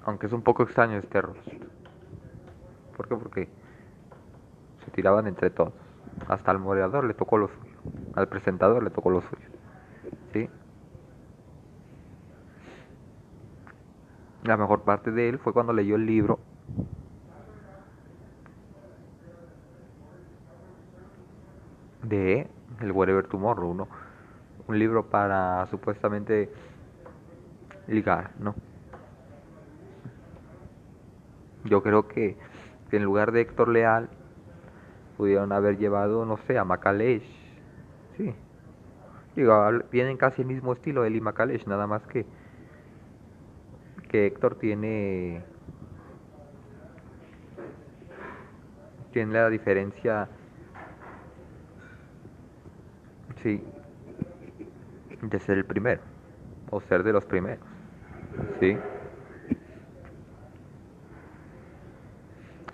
Aunque 0.06 0.28
es 0.28 0.34
un 0.34 0.42
poco 0.42 0.64
extraño 0.64 0.98
este 0.98 1.22
rostro. 1.22 1.60
¿Por 2.96 3.08
qué? 3.08 3.16
Porque 3.16 3.50
se 4.84 4.92
tiraban 4.92 5.28
entre 5.28 5.50
todos. 5.50 5.74
Hasta 6.28 6.52
al 6.52 6.60
moderador 6.60 7.06
le 7.06 7.14
tocó 7.14 7.38
lo 7.38 7.48
suyo. 7.48 7.74
Al 8.16 8.28
presentador 8.28 8.84
le 8.84 8.90
tocó 8.90 9.10
lo 9.10 9.22
suyo. 9.22 9.48
¿Sí? 10.34 10.50
La 14.44 14.58
mejor 14.58 14.82
parte 14.82 15.12
de 15.12 15.30
él 15.30 15.40
fue 15.40 15.54
cuando 15.54 15.74
leyó 15.74 15.96
el 15.96 16.06
libro 16.06 16.40
de 22.04 22.48
El 22.80 22.92
Wherever 22.92 23.26
Tomorrow, 23.26 23.74
¿no? 23.74 23.88
Un 24.68 24.80
libro 24.80 25.06
para 25.06 25.66
supuestamente 25.68 26.50
ligar, 27.88 28.32
¿no? 28.40 28.56
Yo 31.66 31.82
creo 31.82 32.08
que, 32.08 32.38
en 32.92 33.04
lugar 33.04 33.32
de 33.32 33.42
Héctor 33.42 33.70
Leal 33.70 34.10
pudieron 35.18 35.52
haber 35.52 35.78
llevado, 35.78 36.26
no 36.26 36.38
sé, 36.38 36.58
a 36.58 36.64
Macalesh. 36.64 37.24
Sí. 38.18 38.36
Digo, 39.36 39.56
vienen 39.92 40.18
casi 40.18 40.44
el 40.44 40.48
mismo 40.48 40.74
estilo 40.74 41.06
él 41.06 41.16
y 41.16 41.22
Macalesh, 41.22 41.66
nada 41.66 41.88
más 41.88 42.06
que 42.08 42.26
que 44.14 44.28
Héctor 44.28 44.54
tiene 44.60 45.42
tiene 49.12 49.34
la 49.34 49.50
diferencia 49.50 50.30
de 53.44 55.40
ser 55.40 55.58
el 55.58 55.66
primero 55.66 56.02
o 56.72 56.82
ser 56.82 57.04
de 57.04 57.14
los 57.14 57.26
primeros 57.26 57.66
sí 58.60 58.78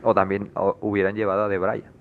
O 0.02 0.14
también 0.14 0.52
hubieran 0.82 1.16
llevado 1.16 1.44
a 1.44 1.48
De 1.48 1.58
Brian. 1.58 1.92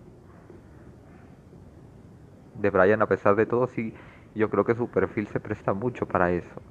De 2.55 2.71
Brian, 2.71 3.03
a 3.03 3.07
pesar 3.07 3.37
de 3.37 3.47
todo, 3.47 3.67
sí, 3.67 3.95
yo 4.35 4.51
creo 4.51 4.65
que 4.65 4.75
su 4.75 4.89
perfil 4.89 5.27
se 5.29 5.41
presta 5.41 5.75
mucho 5.75 6.07
para 6.07 6.31
eso. 6.31 6.63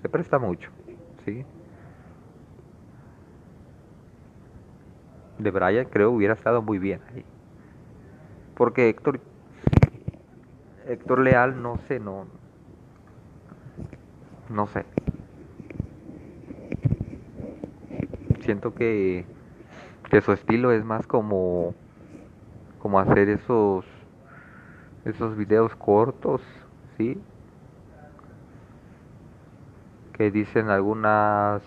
Se 0.00 0.08
presta 0.08 0.38
mucho, 0.38 0.70
¿sí? 1.24 1.44
De 5.38 5.50
Brian 5.50 5.86
creo 5.86 6.10
hubiera 6.10 6.34
estado 6.34 6.62
muy 6.62 6.78
bien 6.78 7.00
ahí. 7.12 7.24
Porque 8.54 8.88
Héctor 8.88 9.20
Héctor 10.86 11.20
Leal 11.20 11.62
no 11.62 11.78
sé, 11.88 12.00
no 12.00 12.26
no 14.48 14.66
sé. 14.66 14.84
Siento 18.40 18.74
que 18.74 19.24
que 20.10 20.20
su 20.20 20.32
estilo 20.32 20.72
es 20.72 20.84
más 20.84 21.06
como 21.06 21.74
como 22.78 22.98
hacer 22.98 23.28
esos 23.28 23.86
esos 25.04 25.36
videos 25.36 25.74
cortos, 25.76 26.42
¿sí? 26.96 27.18
Que 30.12 30.30
dicen 30.30 30.68
algunas 30.68 31.62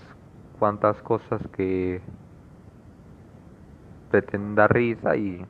cuantas 0.59 1.01
cosas 1.01 1.41
que 1.55 2.01
pretenden 4.11 4.55
dar 4.55 4.71
risa 4.73 5.15
y 5.15 5.45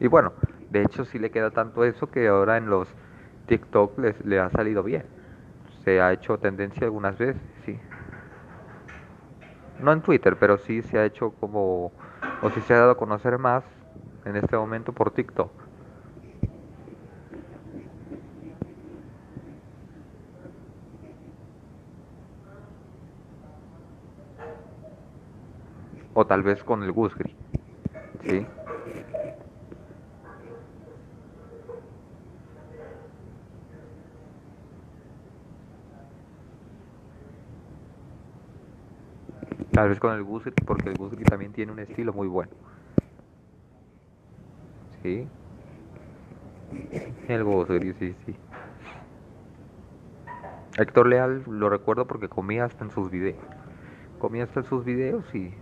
y 0.00 0.06
bueno, 0.08 0.34
de 0.68 0.82
hecho 0.82 1.04
sí 1.04 1.18
le 1.18 1.30
queda 1.30 1.52
tanto 1.52 1.84
eso 1.84 2.10
que 2.10 2.28
ahora 2.28 2.56
en 2.56 2.66
los 2.70 2.88
TikTok 3.46 3.98
les, 3.98 4.24
le 4.24 4.40
ha 4.40 4.50
salido 4.50 4.82
bien 4.82 5.06
se 5.84 6.00
ha 6.00 6.12
hecho 6.12 6.38
tendencia 6.38 6.84
algunas 6.86 7.18
veces, 7.18 7.42
sí. 7.64 7.80
No 9.78 9.92
en 9.92 10.02
Twitter, 10.02 10.38
pero 10.38 10.58
sí 10.58 10.82
se 10.82 10.98
ha 10.98 11.04
hecho 11.04 11.32
como, 11.32 11.92
o 12.40 12.50
sí 12.50 12.60
se 12.60 12.74
ha 12.74 12.78
dado 12.78 12.92
a 12.92 12.96
conocer 12.96 13.38
más 13.38 13.64
en 14.24 14.36
este 14.36 14.56
momento 14.56 14.92
por 14.92 15.10
TikTok. 15.12 15.52
O 26.20 26.26
tal 26.26 26.42
vez 26.42 26.64
con 26.64 26.82
el 26.82 26.90
Gusgri, 26.90 27.36
¿sí? 28.28 28.48
Tal 39.76 39.90
vez 39.90 40.00
con 40.00 40.14
el 40.14 40.24
Gusri, 40.24 40.52
porque 40.64 40.88
el 40.88 40.96
Gusri 40.96 41.22
también 41.26 41.52
tiene 41.52 41.70
un 41.70 41.78
estilo 41.78 42.14
muy 42.14 42.26
bueno. 42.28 42.50
Sí. 45.02 45.28
El 47.28 47.44
Gusri, 47.44 47.92
sí, 47.92 48.14
sí. 48.24 48.34
Héctor 50.78 51.08
Leal 51.08 51.42
lo 51.46 51.68
recuerdo 51.68 52.06
porque 52.06 52.26
comía 52.26 52.64
hasta 52.64 52.84
en 52.86 52.90
sus 52.90 53.10
videos. 53.10 53.36
Comía 54.18 54.44
hasta 54.44 54.60
en 54.60 54.66
sus 54.66 54.82
videos 54.82 55.26
y. 55.34 55.52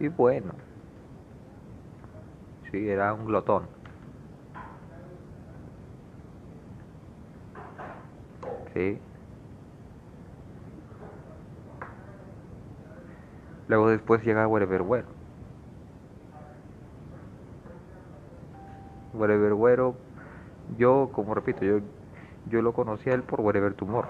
Y 0.00 0.08
bueno. 0.08 0.54
Sí, 2.72 2.88
era 2.88 3.14
un 3.14 3.26
glotón. 3.26 3.68
Sí. 8.74 8.98
Luego 13.72 13.88
después 13.88 14.22
llega 14.22 14.46
Wherever 14.46 14.82
Güero. 14.82 15.06
Wherever 19.14 19.54
Güero, 19.54 19.94
yo, 20.76 21.08
como 21.10 21.32
repito, 21.34 21.64
yo, 21.64 21.78
yo 22.50 22.60
lo 22.60 22.74
conocí 22.74 23.08
a 23.08 23.14
él 23.14 23.22
por 23.22 23.40
Wherever 23.40 23.72
Tumor. 23.72 24.04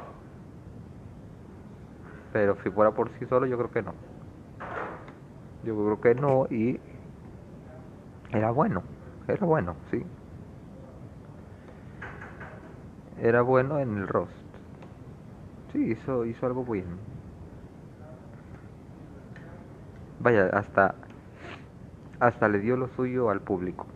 Pero 2.33 2.57
si 2.65 2.71
fuera 2.71 2.91
por 2.91 3.09
sí 3.11 3.27
solo, 3.27 3.47
yo 3.47 3.57
creo 3.57 3.71
que 3.71 3.83
no. 3.83 3.95
Yo 5.63 5.77
creo 5.77 6.01
que 6.01 6.21
no 6.21 6.49
y 6.51 6.81
era 8.33 8.51
bueno, 8.51 8.83
era 9.29 9.47
bueno, 9.47 9.77
sí. 9.93 10.03
Era 13.21 13.43
bueno 13.43 13.79
en 13.79 13.97
el 13.97 14.09
roast. 14.09 14.33
Sí, 15.73 15.93
hizo, 15.93 16.27
hizo 16.27 16.47
algo 16.47 16.65
bien. 16.65 17.12
Vaya, 20.23 20.47
hasta, 20.53 20.95
hasta 22.21 22.49
le 22.49 22.61
dio 22.61 22.77
lo 22.77 22.89
suyo 22.89 23.31
al 23.31 23.41
público. 23.41 23.87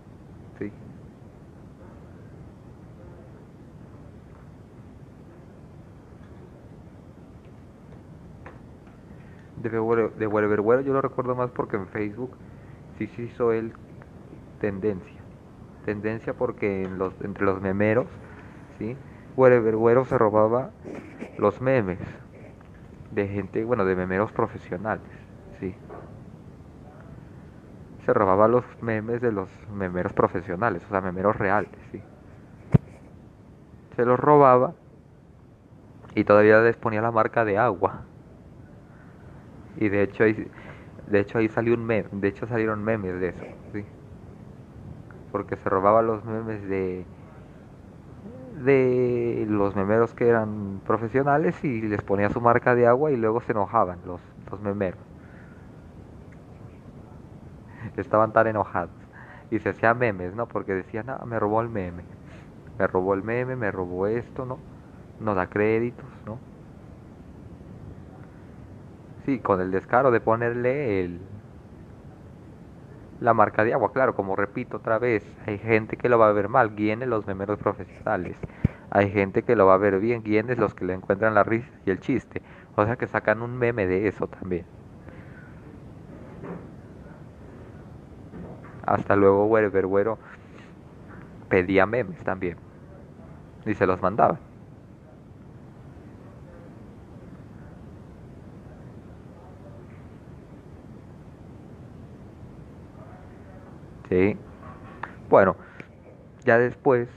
¿sí? 0.59 0.72
De, 9.62 9.70
de 9.70 10.27
Güero 10.27 10.81
yo 10.81 10.93
lo 10.93 11.03
recuerdo 11.03 11.35
más 11.35 11.51
porque 11.51 11.77
en 11.77 11.87
Facebook 11.87 12.37
sí 12.99 13.07
se 13.09 13.22
hizo 13.22 13.53
él 13.53 13.72
tendencia. 14.61 15.20
Tendencia 15.85 16.35
porque 16.35 16.83
en 16.83 16.99
los, 16.99 17.14
entre 17.20 17.45
los 17.45 17.61
memeros, 17.61 18.07
¿sí? 18.79 18.97
Güero 19.37 20.05
se 20.05 20.18
robaba 20.18 20.70
los 21.39 21.61
memes 21.61 21.99
de 23.12 23.29
gente, 23.29 23.64
bueno, 23.64 23.85
de 23.85 23.95
memeros 23.95 24.33
profesionales. 24.33 25.26
Se 28.07 28.15
robaba 28.15 28.47
los 28.47 28.65
memes 28.81 29.21
de 29.21 29.33
los 29.33 29.51
memeros 29.69 30.13
profesionales, 30.13 30.81
o 30.87 30.89
sea, 30.89 31.01
memeros 31.01 31.37
reales, 31.37 31.71
sí. 31.91 32.01
Se 33.97 34.05
los 34.05 34.19
robaba 34.21 34.75
y 36.15 36.23
todavía 36.23 36.61
les 36.61 36.77
ponía 36.77 37.03
la 37.03 37.11
marca 37.11 37.45
de 37.45 37.59
agua. 37.59 38.03
Y 39.77 39.89
de 39.89 40.05
hecho 40.05 40.23
ahí, 40.23 40.49
de 41.09 41.19
hecho 41.19 41.39
ahí 41.39 41.49
salió 41.49 41.75
un 41.75 41.85
meme, 41.85 42.09
de 42.13 42.29
hecho 42.29 42.47
salieron 42.47 42.85
memes 42.85 43.21
de 43.21 43.29
eso, 43.31 43.45
sí. 43.73 43.85
Porque 45.33 45.57
se 45.57 45.69
robaba 45.69 46.01
los 46.01 46.25
memes 46.25 46.63
de 46.69 47.05
de 48.65 49.47
los 49.51 49.77
memeros 49.77 50.15
que 50.15 50.29
eran 50.29 50.81
profesionales 50.87 51.63
y 51.63 51.83
les 51.83 52.01
ponía 52.03 52.31
su 52.31 52.41
marca 52.41 52.75
de 52.75 52.87
agua 52.87 53.11
y 53.11 53.17
luego 53.17 53.41
se 53.43 53.53
enojaban 53.53 53.99
los, 54.07 54.21
los 54.51 54.61
memeros. 54.61 55.16
Estaban 57.97 58.32
tan 58.32 58.47
enojados. 58.47 58.97
Y 59.51 59.59
se 59.61 59.70
hacían 59.70 59.99
memes, 59.99 60.34
¿no? 60.34 60.49
Porque 60.49 60.74
decían, 60.74 61.11
ah, 61.11 61.24
me 61.26 61.39
robó 61.39 61.61
el 61.62 61.68
meme. 61.68 62.09
Me 62.78 62.87
robó 62.87 63.14
el 63.14 63.22
meme, 63.22 63.57
me 63.57 63.72
robó 63.72 64.07
esto, 64.09 64.47
¿no? 64.47 64.64
No 65.18 65.34
da 65.34 65.49
créditos, 65.49 66.22
¿no? 66.24 66.43
Sí, 69.24 69.41
con 69.43 69.61
el 69.61 69.70
descaro 69.72 70.11
de 70.11 70.20
ponerle 70.20 71.03
el, 71.05 71.28
la 73.18 73.34
marca 73.34 73.64
de 73.64 73.74
agua. 73.74 73.93
Claro, 73.93 74.14
como 74.14 74.37
repito 74.37 74.78
otra 74.78 74.99
vez, 74.99 75.37
hay 75.47 75.59
gente 75.59 75.97
que 75.97 76.09
lo 76.09 76.18
va 76.18 76.28
a 76.28 76.32
ver 76.32 76.49
mal, 76.49 76.74
guienes 76.74 77.09
los 77.09 77.26
memeros 77.26 77.59
profesionales. 77.59 78.39
Hay 78.91 79.11
gente 79.11 79.43
que 79.45 79.57
lo 79.57 79.66
va 79.66 79.74
a 79.74 79.78
ver 79.78 79.99
bien, 80.01 80.22
guienes 80.22 80.59
los 80.59 80.74
que 80.74 80.84
le 80.84 80.95
encuentran 80.95 81.34
la 81.34 81.45
risa 81.45 81.70
y 81.84 81.91
el 81.91 82.01
chiste. 82.01 82.43
O 82.74 82.84
sea 82.84 82.97
que 82.97 83.07
sacan 83.07 83.43
un 83.43 83.57
meme 83.59 83.87
de 83.87 84.09
eso 84.09 84.28
también. 84.28 84.66
Hasta 88.87 89.16
luego, 89.16 89.47
güero, 89.47 90.18
pedía 91.49 91.87
memes 91.87 92.18
también. 92.22 92.57
Y 93.66 93.74
se 93.74 93.87
los 93.87 94.01
mandaba. 94.01 94.39
Sí. 104.09 104.37
Bueno, 105.28 105.57
ya 106.45 106.59
después 106.59 107.09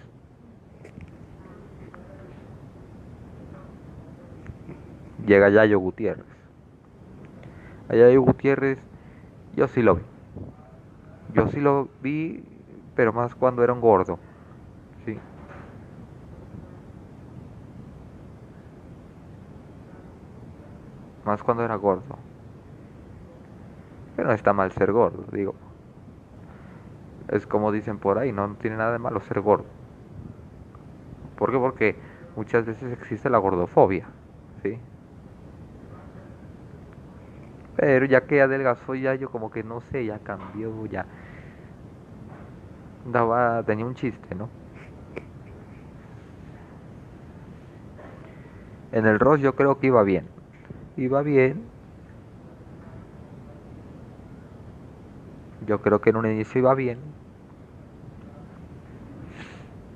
llega 5.23 5.49
Yayo 5.49 5.77
Gutiérrez. 5.79 6.25
A 7.89 7.95
Yayo 7.95 8.21
Gutiérrez 8.23 8.79
yo 9.55 9.67
sí 9.67 9.83
lo 9.83 9.95
vi. 9.95 10.18
Yo 11.29 11.47
sí 11.47 11.59
lo 11.59 11.89
vi, 11.99 12.43
pero 12.95 13.13
más 13.13 13.35
cuando 13.35 13.63
era 13.63 13.73
un 13.73 13.81
gordo. 13.81 14.19
Sí. 15.05 15.21
Más 21.23 21.41
cuando 21.43 21.63
era 21.63 21.75
gordo. 21.75 22.25
Pero 24.15 24.27
no 24.27 24.33
está 24.33 24.53
mal 24.53 24.71
ser 24.71 24.91
gordo, 24.91 25.25
digo. 25.31 25.55
Es 27.29 27.47
como 27.47 27.71
dicen 27.71 27.97
por 27.99 28.17
ahí, 28.17 28.31
no 28.33 28.55
tiene 28.57 28.75
nada 28.77 28.91
de 28.91 28.99
malo 28.99 29.21
ser 29.21 29.39
gordo. 29.41 29.67
¿Por 31.35 31.51
qué? 31.51 31.57
Porque 31.57 31.99
muchas 32.35 32.65
veces 32.65 32.91
existe 32.93 33.29
la 33.29 33.37
gordofobia, 33.37 34.09
¿sí? 34.63 34.79
Pero 37.75 38.05
ya 38.05 38.25
que 38.27 38.41
adelgazó 38.41 38.95
ya 38.95 39.15
yo 39.15 39.29
como 39.31 39.49
que 39.49 39.63
no 39.63 39.81
sé, 39.81 40.05
ya 40.05 40.19
cambió, 40.19 40.85
ya 40.85 41.07
daba 43.05 43.63
tenía 43.63 43.85
un 43.85 43.95
chiste, 43.95 44.35
¿no? 44.35 44.49
En 48.91 49.05
el 49.05 49.19
Ross 49.19 49.39
yo 49.39 49.55
creo 49.55 49.79
que 49.79 49.87
iba 49.87 50.03
bien. 50.03 50.27
Iba 50.97 51.21
bien. 51.21 51.63
Yo 55.67 55.81
creo 55.81 56.01
que 56.01 56.09
en 56.09 56.15
un 56.17 56.25
inicio 56.25 56.59
iba 56.59 56.73
bien. 56.73 56.97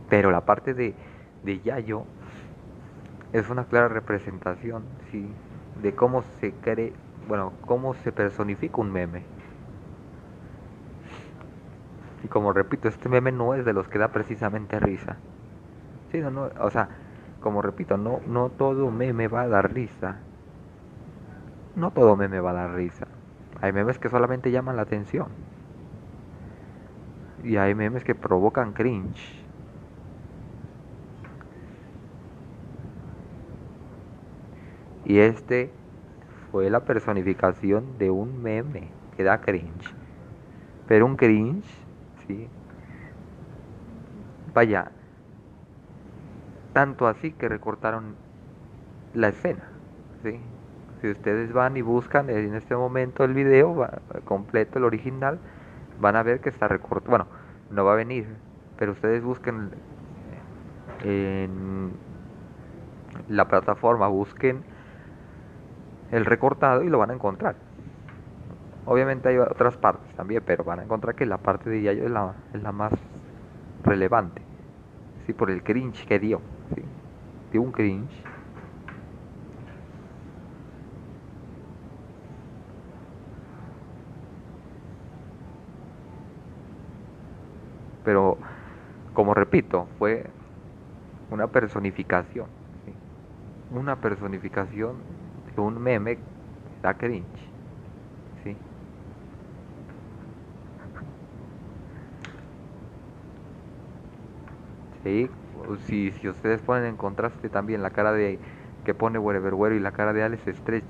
Pero 0.10 0.30
la 0.30 0.42
parte 0.42 0.74
de, 0.74 0.94
de 1.44 1.60
Yayo 1.62 2.04
es 3.32 3.50
una 3.50 3.66
clara 3.66 3.88
representación, 3.88 4.84
sí, 5.12 5.28
de 5.82 5.96
cómo 5.96 6.24
se 6.40 6.54
cree, 6.54 6.94
bueno, 7.28 7.54
cómo 7.66 7.96
se 7.96 8.12
personifica 8.12 8.80
un 8.80 8.92
meme. 8.92 9.24
Y 12.24 12.28
como 12.28 12.54
repito, 12.54 12.88
este 12.88 13.10
meme 13.10 13.32
no 13.32 13.54
es 13.54 13.66
de 13.66 13.74
los 13.74 13.88
que 13.88 14.00
da 14.00 14.10
precisamente 14.10 14.80
risa. 14.80 15.18
Sí, 16.12 16.20
no, 16.20 16.50
o 16.60 16.70
sea, 16.70 16.90
como 17.42 17.62
repito, 17.62 17.98
no, 17.98 18.22
no 18.26 18.50
todo 18.50 18.90
meme 18.90 19.28
va 19.28 19.42
a 19.42 19.48
dar 19.48 19.74
risa. 19.74 20.18
No 21.76 21.92
todo 21.92 22.16
meme 22.16 22.40
va 22.40 22.52
a 22.52 22.54
dar 22.54 22.74
risa. 22.76 23.08
Hay 23.62 23.74
memes 23.74 24.00
que 24.00 24.10
solamente 24.10 24.52
llaman 24.52 24.76
la 24.78 24.84
atención. 24.84 25.28
Y 27.44 27.58
hay 27.58 27.76
memes 27.76 28.04
que 28.04 28.16
provocan 28.16 28.72
cringe. 28.74 29.44
Y 35.06 35.20
este 35.20 35.72
fue 36.52 36.70
la 36.70 36.82
personificación 36.82 37.98
de 37.98 38.10
un 38.10 38.42
meme 38.42 38.90
que 39.18 39.24
da 39.24 39.42
cringe. 39.42 39.94
Pero 40.88 41.06
un 41.06 41.18
cringe, 41.18 41.83
Vaya, 44.54 44.92
tanto 46.74 47.08
así 47.08 47.32
que 47.32 47.50
recortaron 47.50 48.16
la 49.14 49.30
escena, 49.30 49.64
¿sí? 50.24 50.40
Si 51.02 51.10
ustedes 51.12 51.52
van 51.52 51.76
y 51.76 51.82
buscan 51.82 52.30
en 52.30 52.56
este 52.56 52.76
momento 52.76 53.24
el 53.24 53.34
video 53.34 53.88
completo, 54.26 54.80
el 54.80 54.86
original, 54.86 55.40
van 56.00 56.16
a 56.16 56.24
ver 56.24 56.40
que 56.40 56.50
está 56.50 56.68
recortado. 56.68 57.10
Bueno, 57.10 57.28
no 57.72 57.84
va 57.84 57.94
a 57.94 57.96
venir, 57.96 58.28
pero 58.78 58.94
ustedes 58.94 59.24
busquen 59.24 59.72
en 61.04 61.92
la 63.28 63.48
plataforma, 63.48 64.08
busquen 64.08 64.64
el 66.12 66.26
recortado 66.26 66.84
y 66.84 66.90
lo 66.90 67.00
van 67.00 67.12
a 67.12 67.14
encontrar. 67.14 67.56
Obviamente 68.86 69.30
hay 69.30 69.38
otras 69.38 69.78
partes 69.78 70.14
también, 70.16 70.44
pero 70.46 70.64
van 70.64 70.80
a 70.80 70.84
encontrar 70.84 71.16
que 71.16 71.26
la 71.26 71.42
parte 71.42 71.70
de 71.70 71.82
Yayo 71.82 72.06
es 72.06 72.12
la, 72.12 72.38
es 72.54 72.62
la 72.62 72.72
más 72.72 72.94
relevante. 73.84 74.48
Sí, 75.26 75.34
por 75.34 75.52
el 75.52 75.64
cringe 75.64 76.06
que 76.08 76.20
dio. 76.20 76.44
¿sí? 76.76 76.84
Dio 77.52 77.62
un 77.64 77.72
cringe. 77.74 78.16
Pero, 88.04 88.40
como 89.14 89.34
repito, 89.34 89.90
fue 89.98 90.34
una 91.30 91.52
personificación. 91.52 92.50
Una 93.70 94.00
personificación 94.00 95.04
un 95.58 95.78
meme 95.82 96.14
da 96.82 96.98
cringe. 96.98 97.54
¿sí? 98.44 98.58
Sí, 105.04 105.30
si, 105.86 106.12
si 106.12 106.30
ustedes 106.30 106.62
ponen 106.62 106.86
en 106.86 106.98
contraste 106.98 107.50
también 107.50 107.82
la 107.84 107.92
cara 107.92 108.12
de 108.14 108.40
que 108.86 108.94
pone 108.94 109.20
Wherever 109.20 109.74
y 109.74 109.80
la 109.80 109.92
cara 109.92 110.14
de 110.14 110.24
Alex 110.24 110.44
Stretch, 110.48 110.90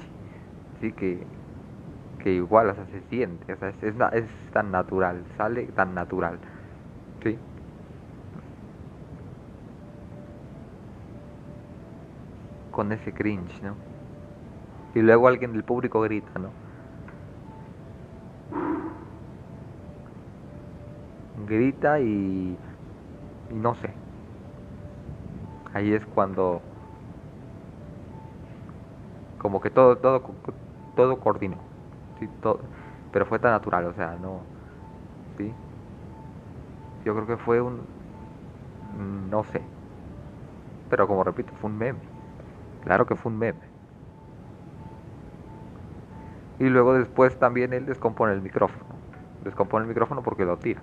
sí 0.82 0.94
que, 0.94 1.28
que 2.20 2.32
igual, 2.34 2.70
o 2.70 2.76
sea, 2.76 2.88
se 2.88 3.02
siente, 3.04 3.54
o 3.54 3.58
sea, 3.58 3.70
es, 3.70 3.84
es, 3.84 3.96
es 4.14 4.32
tan 4.52 4.72
natural, 4.72 5.26
sale 5.38 5.68
tan 5.74 5.94
natural, 5.96 6.40
sí. 7.24 7.38
Con 12.72 12.92
ese 12.92 13.14
cringe, 13.14 13.62
¿no? 13.62 13.78
y 14.96 15.02
luego 15.02 15.28
alguien 15.28 15.54
del 15.54 15.64
público 15.64 16.02
grita, 16.02 16.40
¿no? 16.40 16.54
Grita 21.48 22.00
y, 22.00 22.58
no 23.50 23.76
sé. 23.76 24.03
Ahí 25.74 25.94
es 25.94 26.06
cuando 26.06 26.62
como 29.40 29.60
que 29.60 29.70
todo 29.70 29.98
todo 29.98 30.22
todo 30.96 31.20
coordinó. 31.20 31.58
¿sí? 32.20 32.28
Todo, 32.42 32.60
pero 33.12 33.26
fue 33.26 33.40
tan 33.40 33.52
natural, 33.52 33.86
o 33.86 33.94
sea, 33.94 34.16
no 34.22 34.42
¿sí? 35.38 35.52
Yo 37.06 37.14
creo 37.14 37.28
que 37.28 37.38
fue 37.38 37.62
un 37.62 37.82
no 39.30 39.44
sé. 39.44 39.62
Pero 40.90 41.08
como 41.08 41.24
repito, 41.24 41.52
fue 41.60 41.70
un 41.70 41.78
meme. 41.78 42.00
Claro 42.84 43.06
que 43.06 43.16
fue 43.16 43.32
un 43.32 43.40
meme. 43.40 43.60
Y 46.60 46.66
luego 46.66 46.94
después 46.94 47.38
también 47.40 47.74
él 47.74 47.86
descompone 47.86 48.34
el 48.34 48.42
micrófono. 48.42 48.86
Descompone 49.44 49.84
el 49.84 49.90
micrófono 49.90 50.22
porque 50.22 50.46
lo 50.46 50.58
tira. 50.58 50.82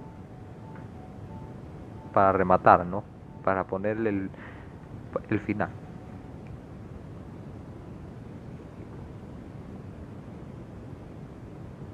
Para 2.13 2.33
rematar, 2.33 2.85
¿no? 2.87 3.05
Para 3.45 3.65
ponerle 3.65 4.11
el, 4.11 4.31
el 5.29 5.41
final. 5.41 5.71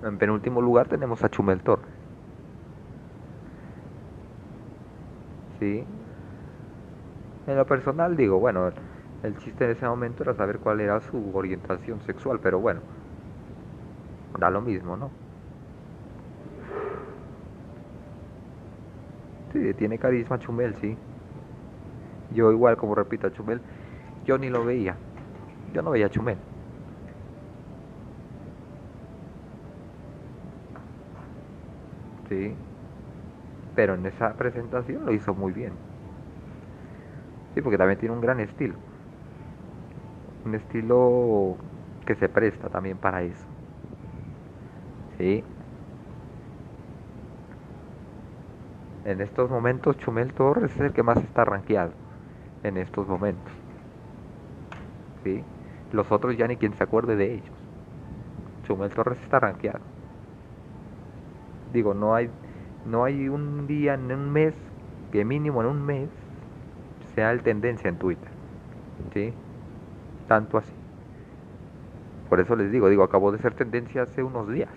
En 0.02 0.18
penúltimo 0.18 0.60
lugar 0.62 0.88
tenemos 0.88 1.22
a 1.24 1.28
Chumel 1.28 1.62
Torres. 1.62 1.90
¿Sí? 5.58 5.84
En 7.46 7.56
lo 7.56 7.64
personal 7.66 8.16
digo, 8.16 8.38
bueno, 8.38 8.70
el 9.22 9.36
chiste 9.38 9.64
en 9.64 9.70
ese 9.70 9.86
momento 9.86 10.22
era 10.22 10.34
saber 10.34 10.58
cuál 10.58 10.80
era 10.80 11.00
su 11.00 11.34
orientación 11.34 12.00
sexual, 12.02 12.40
pero 12.40 12.60
bueno, 12.60 12.80
da 14.38 14.50
lo 14.50 14.60
mismo, 14.60 14.96
¿no? 14.96 15.10
Sí, 19.52 19.74
tiene 19.74 19.98
carisma 19.98 20.38
Chumel, 20.38 20.74
sí. 20.76 20.96
Yo 22.36 22.52
igual, 22.52 22.76
como 22.76 22.94
repito, 22.94 23.26
a 23.26 23.32
Chumel, 23.32 23.62
yo 24.26 24.36
ni 24.36 24.50
lo 24.50 24.62
veía. 24.62 24.94
Yo 25.72 25.80
no 25.82 25.90
veía 25.90 26.06
a 26.06 26.10
Chumel. 26.10 26.36
Sí. 32.28 32.54
Pero 33.74 33.94
en 33.94 34.04
esa 34.06 34.36
presentación 34.36 35.06
lo 35.06 35.12
hizo 35.14 35.34
muy 35.34 35.52
bien. 35.52 35.72
Sí, 37.54 37.62
porque 37.62 37.78
también 37.78 37.98
tiene 37.98 38.14
un 38.14 38.20
gran 38.20 38.38
estilo. 38.40 38.74
Un 40.44 40.54
estilo 40.54 41.56
que 42.04 42.14
se 42.16 42.28
presta 42.28 42.68
también 42.68 42.98
para 42.98 43.22
eso. 43.22 43.46
Sí. 45.18 45.42
En 49.04 49.20
estos 49.22 49.48
momentos 49.50 49.96
Chumel 49.96 50.34
Torres 50.34 50.72
es 50.74 50.80
el 50.80 50.92
que 50.92 51.02
más 51.02 51.16
está 51.18 51.44
rankeado. 51.46 52.05
En 52.66 52.76
estos 52.78 53.06
momentos. 53.06 53.52
¿Sí? 55.22 55.44
Los 55.92 56.10
otros 56.10 56.36
ya 56.36 56.48
ni 56.48 56.56
quien 56.56 56.74
se 56.74 56.82
acuerde 56.82 57.14
de 57.14 57.34
ellos. 57.34 57.54
Chumel 58.66 58.90
Torres 58.90 59.20
está 59.22 59.38
rankeado. 59.38 59.78
Digo, 61.72 61.94
no 61.94 62.16
hay, 62.16 62.28
no 62.84 63.04
hay 63.04 63.28
un 63.28 63.68
día 63.68 63.94
en 63.94 64.10
un 64.10 64.32
mes, 64.32 64.52
que 65.12 65.24
mínimo 65.24 65.60
en 65.60 65.68
un 65.68 65.86
mes, 65.86 66.08
sea 67.14 67.30
el 67.30 67.42
tendencia 67.42 67.88
en 67.88 67.98
Twitter. 67.98 68.28
¿Sí? 69.14 69.32
Tanto 70.26 70.58
así. 70.58 70.72
Por 72.28 72.40
eso 72.40 72.56
les 72.56 72.72
digo, 72.72 72.88
digo, 72.88 73.04
acabó 73.04 73.30
de 73.30 73.38
ser 73.38 73.54
tendencia 73.54 74.02
hace 74.02 74.24
unos 74.24 74.48
días. 74.48 74.70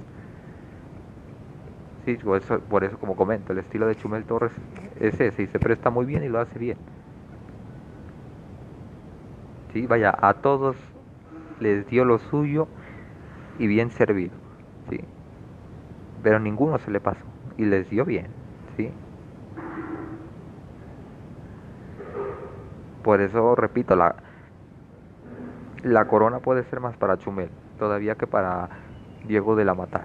Sí, 2.05 2.17
por 2.17 2.37
eso, 2.37 2.59
por 2.59 2.83
eso 2.83 2.99
como 2.99 3.15
comento, 3.15 3.51
el 3.51 3.57
estilo 3.57 3.87
de 3.87 3.95
Chumel 3.95 4.25
Torres 4.25 4.51
es 4.99 5.19
ese 5.19 5.41
y 5.41 5.47
se 5.47 5.57
presta 5.57 5.89
muy 5.89 6.05
bien 6.05 6.23
y 6.23 6.27
lo 6.29 6.39
hace 6.39 6.59
bien. 6.59 6.77
Sí, 9.73 9.85
vaya, 9.87 10.15
a 10.19 10.35
todos 10.35 10.75
les 11.59 11.87
dio 11.87 12.05
lo 12.05 12.19
suyo 12.19 12.67
y 13.57 13.67
bien 13.67 13.91
servido. 13.91 14.33
Sí. 14.89 14.99
Pero 16.23 16.39
ninguno 16.39 16.77
se 16.79 16.91
le 16.91 16.99
pasó 16.99 17.25
y 17.57 17.65
les 17.65 17.89
dio 17.89 18.05
bien. 18.05 18.27
Sí. 18.77 18.91
Por 23.03 23.21
eso 23.21 23.55
repito, 23.55 23.95
la, 23.95 24.15
la 25.83 26.05
corona 26.05 26.39
puede 26.39 26.63
ser 26.63 26.79
más 26.79 26.97
para 26.97 27.17
Chumel 27.17 27.49
todavía 27.79 28.15
que 28.15 28.27
para 28.27 28.69
Diego 29.25 29.55
de 29.55 29.65
la 29.65 29.73
Matas. 29.73 30.03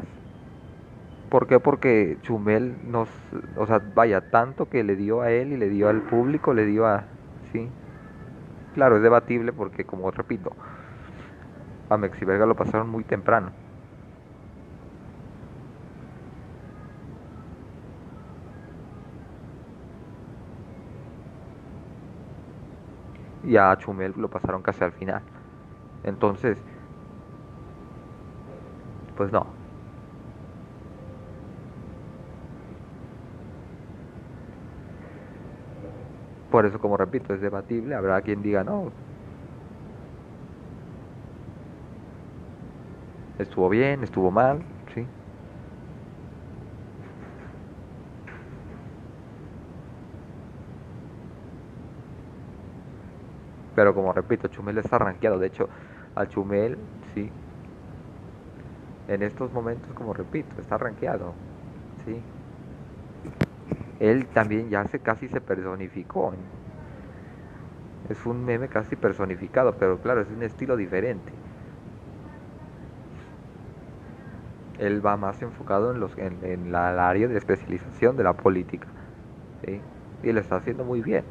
¿Por 1.29 1.47
qué? 1.49 1.59
Porque 1.59 2.17
Chumel 2.23 2.77
nos, 2.87 3.09
o 3.57 3.67
sea, 3.67 3.83
vaya, 3.95 4.31
tanto 4.31 4.69
que 4.71 4.85
le 4.85 4.95
dio 4.95 5.21
a 5.21 5.33
él 5.33 5.53
y 5.53 5.57
le 5.57 5.69
dio 5.69 5.89
al 5.89 6.01
público, 6.03 6.55
le 6.55 6.65
dio 6.65 6.87
a, 6.87 7.05
sí. 7.53 7.69
Claro, 8.75 8.97
es 8.99 9.03
debatible 9.03 9.55
porque, 9.55 9.87
como 9.87 10.11
repito, 10.11 10.55
a 11.89 11.97
Mexiverga 11.97 12.45
lo 12.45 12.57
pasaron 12.57 12.91
muy 12.91 13.05
temprano. 13.05 13.55
Y 23.43 23.57
a 23.57 23.77
Chumel 23.77 24.13
lo 24.17 24.29
pasaron 24.31 24.63
casi 24.63 24.83
al 24.85 24.93
final. 24.93 25.25
Entonces, 26.03 26.65
pues 29.15 29.33
no. 29.33 29.64
Por 36.55 36.67
eso, 36.67 36.79
como 36.79 36.97
repito, 36.97 37.35
es 37.35 37.41
debatible. 37.41 37.97
Habrá 37.97 38.23
quien 38.23 38.41
diga, 38.41 38.63
no, 38.63 38.93
estuvo 43.39 43.69
bien, 43.69 44.03
estuvo 44.03 44.31
mal, 44.31 44.67
sí. 44.95 45.09
Pero 53.75 53.95
como 53.95 54.13
repito, 54.13 54.49
Chumel 54.49 54.79
está 54.79 54.99
rankeado. 54.99 55.39
De 55.39 55.47
hecho, 55.49 55.69
al 56.15 56.29
Chumel, 56.29 56.79
sí, 57.15 57.31
en 59.07 59.23
estos 59.23 59.51
momentos, 59.53 59.95
como 59.95 60.13
repito, 60.13 60.61
está 60.61 60.77
rankeado. 60.79 61.35
¿sí? 62.05 62.25
Él 64.05 64.27
también 64.27 64.69
ya 64.69 64.87
se 64.89 64.99
casi 64.99 65.29
se 65.29 65.41
personificó. 65.41 66.35
Es 68.11 68.27
un 68.27 68.45
meme 68.45 68.69
casi 68.69 68.97
personificado, 68.97 69.77
pero 69.79 69.99
claro, 69.99 70.21
es 70.21 70.29
un 70.29 70.43
estilo 70.43 70.77
diferente. 70.77 71.33
Él 74.79 75.05
va 75.05 75.17
más 75.17 75.41
enfocado 75.41 75.91
en, 75.93 76.01
los, 76.01 76.13
en, 76.19 76.71
la, 76.71 77.09
área 77.09 77.29
de 77.29 77.39
especialización 77.39 78.19
de 78.19 78.25
la 78.25 78.35
política. 78.35 78.87
¿sí? 79.65 79.81
Y 80.23 80.33
lo 80.33 80.41
está 80.41 80.57
haciendo 80.57 80.85
muy 80.85 81.01
bien. 81.01 81.25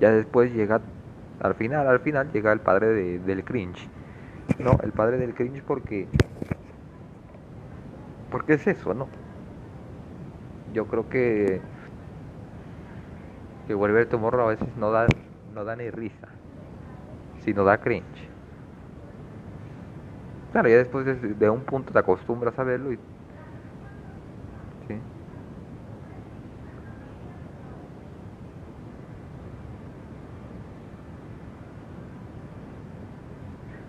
Ya 0.00 0.10
después 0.10 0.52
llega 0.52 0.80
al 1.40 1.54
final, 1.54 1.86
al 1.86 2.00
final 2.00 2.32
llega 2.32 2.52
el 2.52 2.60
padre 2.60 2.88
de, 2.88 3.18
del 3.20 3.44
cringe. 3.44 3.88
No, 4.58 4.78
el 4.82 4.90
padre 4.90 5.16
del 5.18 5.32
cringe 5.32 5.62
porque... 5.62 6.08
Porque 8.30 8.54
es 8.54 8.66
eso, 8.66 8.94
¿no? 8.94 9.10
Yo 10.66 10.86
creo 10.86 11.08
que... 11.08 11.66
Que 13.64 13.72
volver 13.74 14.06
tu 14.06 14.18
morro 14.18 14.42
a 14.44 14.48
veces 14.48 14.76
no 14.76 14.90
da, 14.92 15.06
no 15.54 15.64
da 15.64 15.74
ni 15.74 15.90
risa. 15.90 16.28
Sino 17.44 17.64
da 17.64 17.78
cringe. 17.80 18.30
Claro, 20.50 20.68
ya 20.68 20.76
después 20.78 21.04
de, 21.06 21.14
de 21.34 21.50
un 21.50 21.64
punto 21.64 21.92
te 21.92 21.98
acostumbras 21.98 22.58
a 22.58 22.64
verlo 22.64 22.92
y 22.92 23.00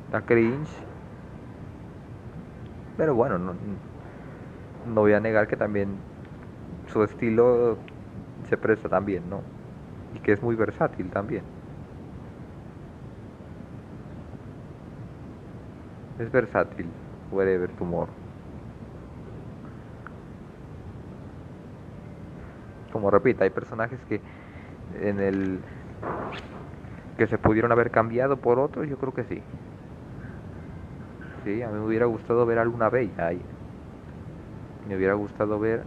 da 0.08 0.22
cringe. 0.22 0.86
Pero 2.96 3.16
bueno, 3.16 3.38
no, 3.40 3.54
no 4.86 5.02
voy 5.02 5.14
a 5.14 5.20
negar 5.20 5.48
que 5.48 5.58
también 5.58 5.88
su 6.92 7.04
estilo 7.04 7.78
se 8.50 8.58
presta 8.58 8.90
también, 8.90 9.30
¿no? 9.30 9.42
Y 10.16 10.20
que 10.20 10.34
es 10.34 10.42
muy 10.42 10.56
versátil 10.56 11.10
también. 11.10 11.44
Es 16.20 16.32
versátil, 16.32 16.88
puede 17.32 17.58
ver 17.58 17.72
tu 17.74 17.84
humor. 17.84 18.10
Como 22.92 23.10
repito, 23.10 23.44
hay 23.44 23.50
personajes 23.50 24.00
que 24.08 24.22
en 25.02 25.20
el 25.20 25.60
que 27.18 27.28
se 27.28 27.38
pudieron 27.38 27.72
haber 27.72 27.92
cambiado 27.92 28.38
por 28.38 28.60
otros, 28.60 28.88
yo 28.88 28.98
creo 28.98 29.14
que 29.14 29.24
sí. 29.24 29.42
Sí, 31.44 31.62
a 31.62 31.70
mí 31.70 31.80
me 31.80 31.86
hubiera 31.86 32.06
gustado 32.06 32.46
ver 32.46 32.60
alguna 32.60 32.90
bella 32.90 33.28
ahí. 33.28 33.42
Me 34.88 34.96
hubiera 34.96 35.14
gustado 35.14 35.60
ver 35.60 35.84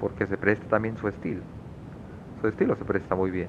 porque 0.00 0.26
se 0.26 0.36
presta 0.36 0.66
también 0.66 0.96
su 0.96 1.08
estilo. 1.08 1.42
Su 2.40 2.48
estilo 2.48 2.74
se 2.74 2.84
presta 2.84 3.14
muy 3.14 3.30
bien. 3.30 3.48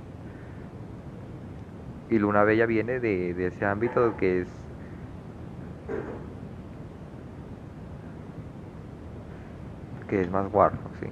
Y 2.10 2.20
Luna 2.20 2.44
Bella 2.44 2.66
viene 2.66 3.00
de, 3.00 3.48
ese 3.48 3.66
ámbito 3.66 4.16
que 4.18 4.42
es 4.42 4.48
que 10.10 10.22
es 10.22 10.30
más 10.30 10.52
guarro, 10.52 10.78
sí. 11.00 11.08